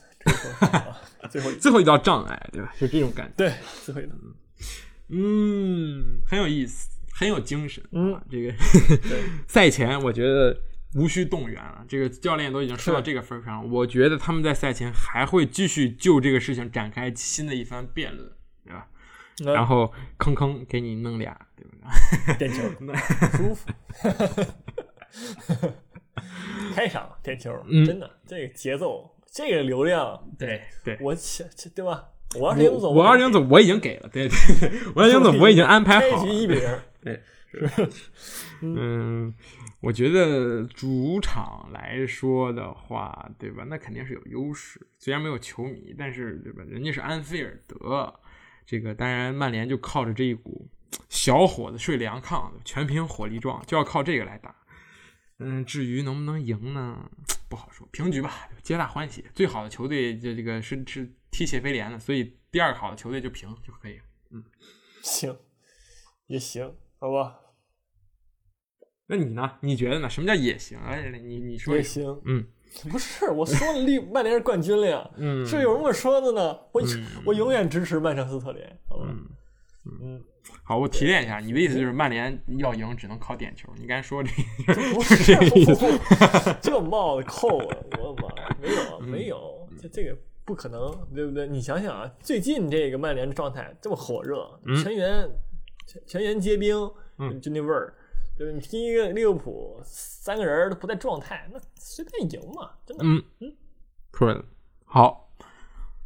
[1.30, 2.72] 最后最后一道障碍，对吧？
[2.80, 3.54] 就这种感觉，对，
[3.84, 4.14] 最后一道，
[5.10, 8.52] 嗯，很有意思，很有精神，嗯，这个
[9.46, 10.58] 赛前我觉得。
[10.96, 18.32] 无需动员了，这个教练都已经说到这个份上，我觉得他们在赛前还会继续就这个事情展开新的一番辩论，
[18.64, 18.88] 对吧？
[19.54, 21.90] 然后坑坑给你弄俩，对吧？
[22.38, 22.62] 点球，
[23.38, 23.68] 舒服。
[26.74, 32.04] 开场点球，真的，这个节奏，这个流量，对对，我切，对吧？
[32.38, 37.22] 我要是英总，我要是英总，我已经给了，对对对，我要英总，我已经安排好了，一比零，对，
[38.62, 39.32] 嗯。
[39.80, 43.64] 我觉得主场来说的话，对吧？
[43.66, 44.86] 那肯定是有优势。
[44.98, 46.62] 虽然没有球迷，但是对吧？
[46.68, 48.20] 人家是安菲尔德，
[48.66, 50.68] 这个当然曼联就靠着这一股
[51.08, 54.54] 小伙子睡凉炕，全凭火力壮，就要靠这个来打。
[55.38, 57.10] 嗯，至于能不能赢呢？
[57.48, 59.24] 不好说，平局吧，皆大欢喜。
[59.34, 63.98] 最好的球队就这个是是踢谢菲联的，所以第二好的球队就平就可以。
[64.30, 64.44] 嗯，
[65.02, 65.34] 行，
[66.26, 67.40] 也行，好吧。
[69.10, 69.50] 那你呢？
[69.60, 70.08] 你觉得呢？
[70.08, 70.78] 什么叫也行？
[70.86, 72.16] 哎，你你说也行？
[72.26, 72.46] 嗯，
[72.88, 75.10] 不是，我说利曼联是冠军了呀。
[75.18, 76.56] 嗯，是有人这么说的呢。
[76.70, 76.80] 我
[77.24, 79.06] 我永远支持曼彻斯特联，好吧？
[79.08, 79.26] 嗯
[80.00, 80.22] 嗯，
[80.62, 83.68] 好，我提炼一下，你的意思就是曼联要赢只能靠点球？
[83.76, 84.30] 你刚才说这
[84.94, 85.86] 不是这个意思？
[86.62, 88.56] 这帽子扣了，我的妈！
[88.60, 91.48] 没有没有，这这个不可能，对不对？
[91.48, 94.48] 你想想啊，最近这个曼联的状态这么火热，
[94.84, 95.28] 全员
[95.84, 96.76] 全全员皆兵，
[97.42, 97.92] 就那味儿。
[98.40, 103.04] 就是你踢一个利物浦，三个人都不在状态，那随便赢嘛，真的。
[103.04, 103.54] 嗯嗯，
[104.14, 104.42] 出来了。
[104.86, 105.30] 好，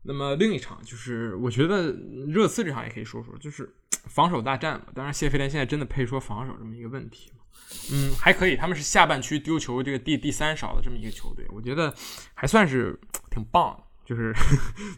[0.03, 1.93] 那么另一场就是我觉得
[2.27, 3.73] 热刺这场也可以说说，就是
[4.07, 4.87] 防守大战嘛。
[4.93, 7.45] 当然，谢菲联现在真的配说防守这么一个问题吗？
[7.93, 11.95] 嗯，还可以，他们是下半区丢球这个第第三少的这么一个球队，我觉得
[12.35, 12.99] 还算是
[13.31, 13.85] 挺棒的。
[14.05, 14.35] 就是，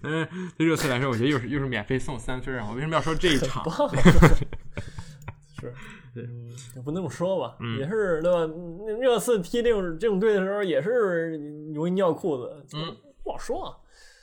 [0.05, 0.27] 嗯，
[0.57, 2.67] 对热刺来说，我觉得又是又是免费送三分啊！
[2.71, 3.63] 我为什么要说这一场？
[5.61, 5.75] 是。
[6.23, 8.53] 嗯，也不那么说吧，也是对吧？
[9.01, 11.37] 热刺踢这种这种队的时候，也是
[11.75, 12.67] 容易尿裤子。
[12.75, 13.77] 嗯，不好说啊。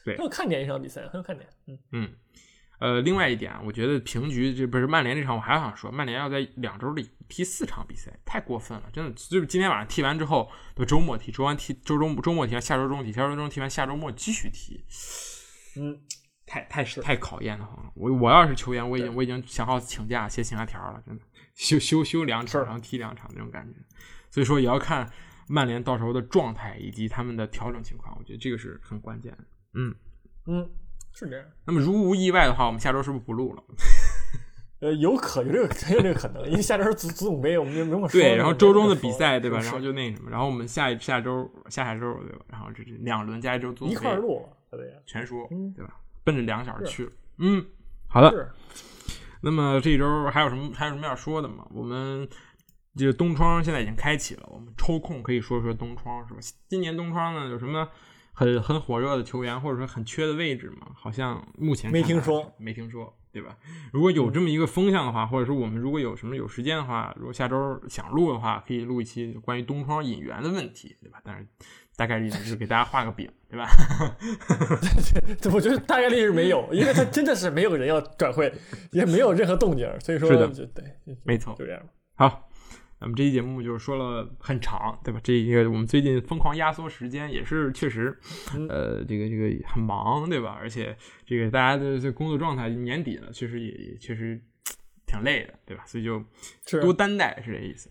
[0.06, 1.48] 对，很有看点一场比赛，很有看点。
[1.68, 2.10] 嗯嗯。
[2.80, 9.12] 呃，另外一点，我觉得平局这不是曼联这场，我还想说，曼联要在两周里踢四场比赛，太过分了，真的。
[9.14, 14.84] 就是今天晚上踢完之后，就周末踢，周完踢，周中周末踢完，下周中踢，下周中踢完，下周末继续踢。
[15.78, 15.98] 嗯，
[16.46, 17.92] 太太是太考验的慌了。
[17.96, 21.24] 我我要是球员，我已经我已经想好请假写请假条了，真的。
[21.56, 23.80] 休休休两场，然后踢两场那种感觉，
[24.30, 25.10] 所以说也要看
[25.48, 29.44] 曼联到时候的状态以及他们的调整情况，我觉得这个是很关键的。
[29.74, 29.94] 嗯
[30.48, 30.70] 嗯，
[31.14, 31.46] 是这样。
[31.66, 33.64] 那么如无意外的话，我们下周是不是不录了？
[34.80, 38.10] 呃，有可有这个很有这个可能，因为下周是足足总杯，我们就没有说。
[38.10, 39.58] 对，然后周中的比赛对吧？
[39.62, 42.46] 然后就那什么，然后我们下下周下下周对吧？
[42.50, 45.96] 然后这这两轮加一周足总杯一块录，对全说对吧？
[46.26, 47.12] 奔着两个小时去了。
[47.38, 47.66] 嗯，
[48.08, 48.54] 好的。
[49.44, 51.68] 那么这一周还有什么还有什么要说的吗？
[51.72, 52.28] 我们
[52.96, 56.40] 这个东窗现在已经开启了，我们抽空可以说说东窗，是吧？
[56.70, 57.90] 今年东窗呢有什么
[58.32, 60.88] 很很火热的球员，或者说很缺的位置吗？
[60.96, 63.14] 好像目前没听说，没听说。
[63.34, 63.58] 对吧？
[63.92, 71.20] 如果有这么一个风向的话，或者说我们如果有什么有时间的话，如果下周想录的话，可以录一期关于东窗引援的问题，对吧？
[71.26, 71.46] 但是
[71.96, 73.68] 大概率就是给大家画个饼，对吧？
[75.52, 78.54] 我觉得大概率是没有，因为他真的是没有人要转会，
[78.92, 80.84] 也没有任何动静，所以说是的，对，
[81.24, 81.82] 没错，就这样。
[82.16, 82.50] 好。
[83.04, 85.20] 那么这期节目就是说了很长，对吧？
[85.22, 88.18] 这一个我们最近疯狂压缩时间，也是确实，
[88.70, 90.58] 呃，这个这个很忙，对吧？
[90.58, 90.96] 而且
[91.26, 94.40] 这个大家的这工作状态年底了，确实也也确实
[95.06, 95.84] 挺累的，对吧？
[95.86, 96.24] 所以就
[96.82, 97.90] 多担待是这意思，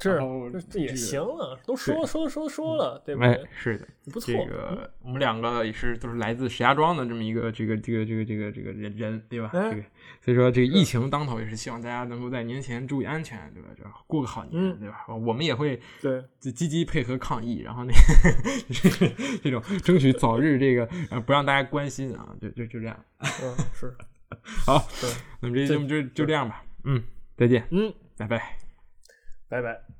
[0.00, 0.24] 是吧？
[0.52, 3.26] 是，这也行啊，都说说说说了，对吧？
[3.26, 4.32] 哎，是的，不错。
[4.32, 9.50] 这个我们两个也是都是来自石家庄的这么一个这个这个这个这个这个人人，对吧？
[9.52, 9.82] 这个
[10.22, 13.68] 所以说这个疫情当头，也是希望大家能够在年前注意安全，对吧？
[13.76, 15.06] 这过个好年，对吧？
[15.08, 17.92] 我们也会对积极配合抗疫，然后那
[19.42, 20.86] 这种争取早日这个
[21.26, 22.96] 不让大家关心啊，就就就这样。
[23.18, 23.94] 嗯，是。
[24.64, 24.88] 好，
[25.40, 26.64] 那么这节目就就这样吧。
[26.84, 27.02] 嗯，
[27.36, 27.66] 再见。
[27.70, 28.56] 嗯，拜拜。
[29.50, 29.99] 拜拜。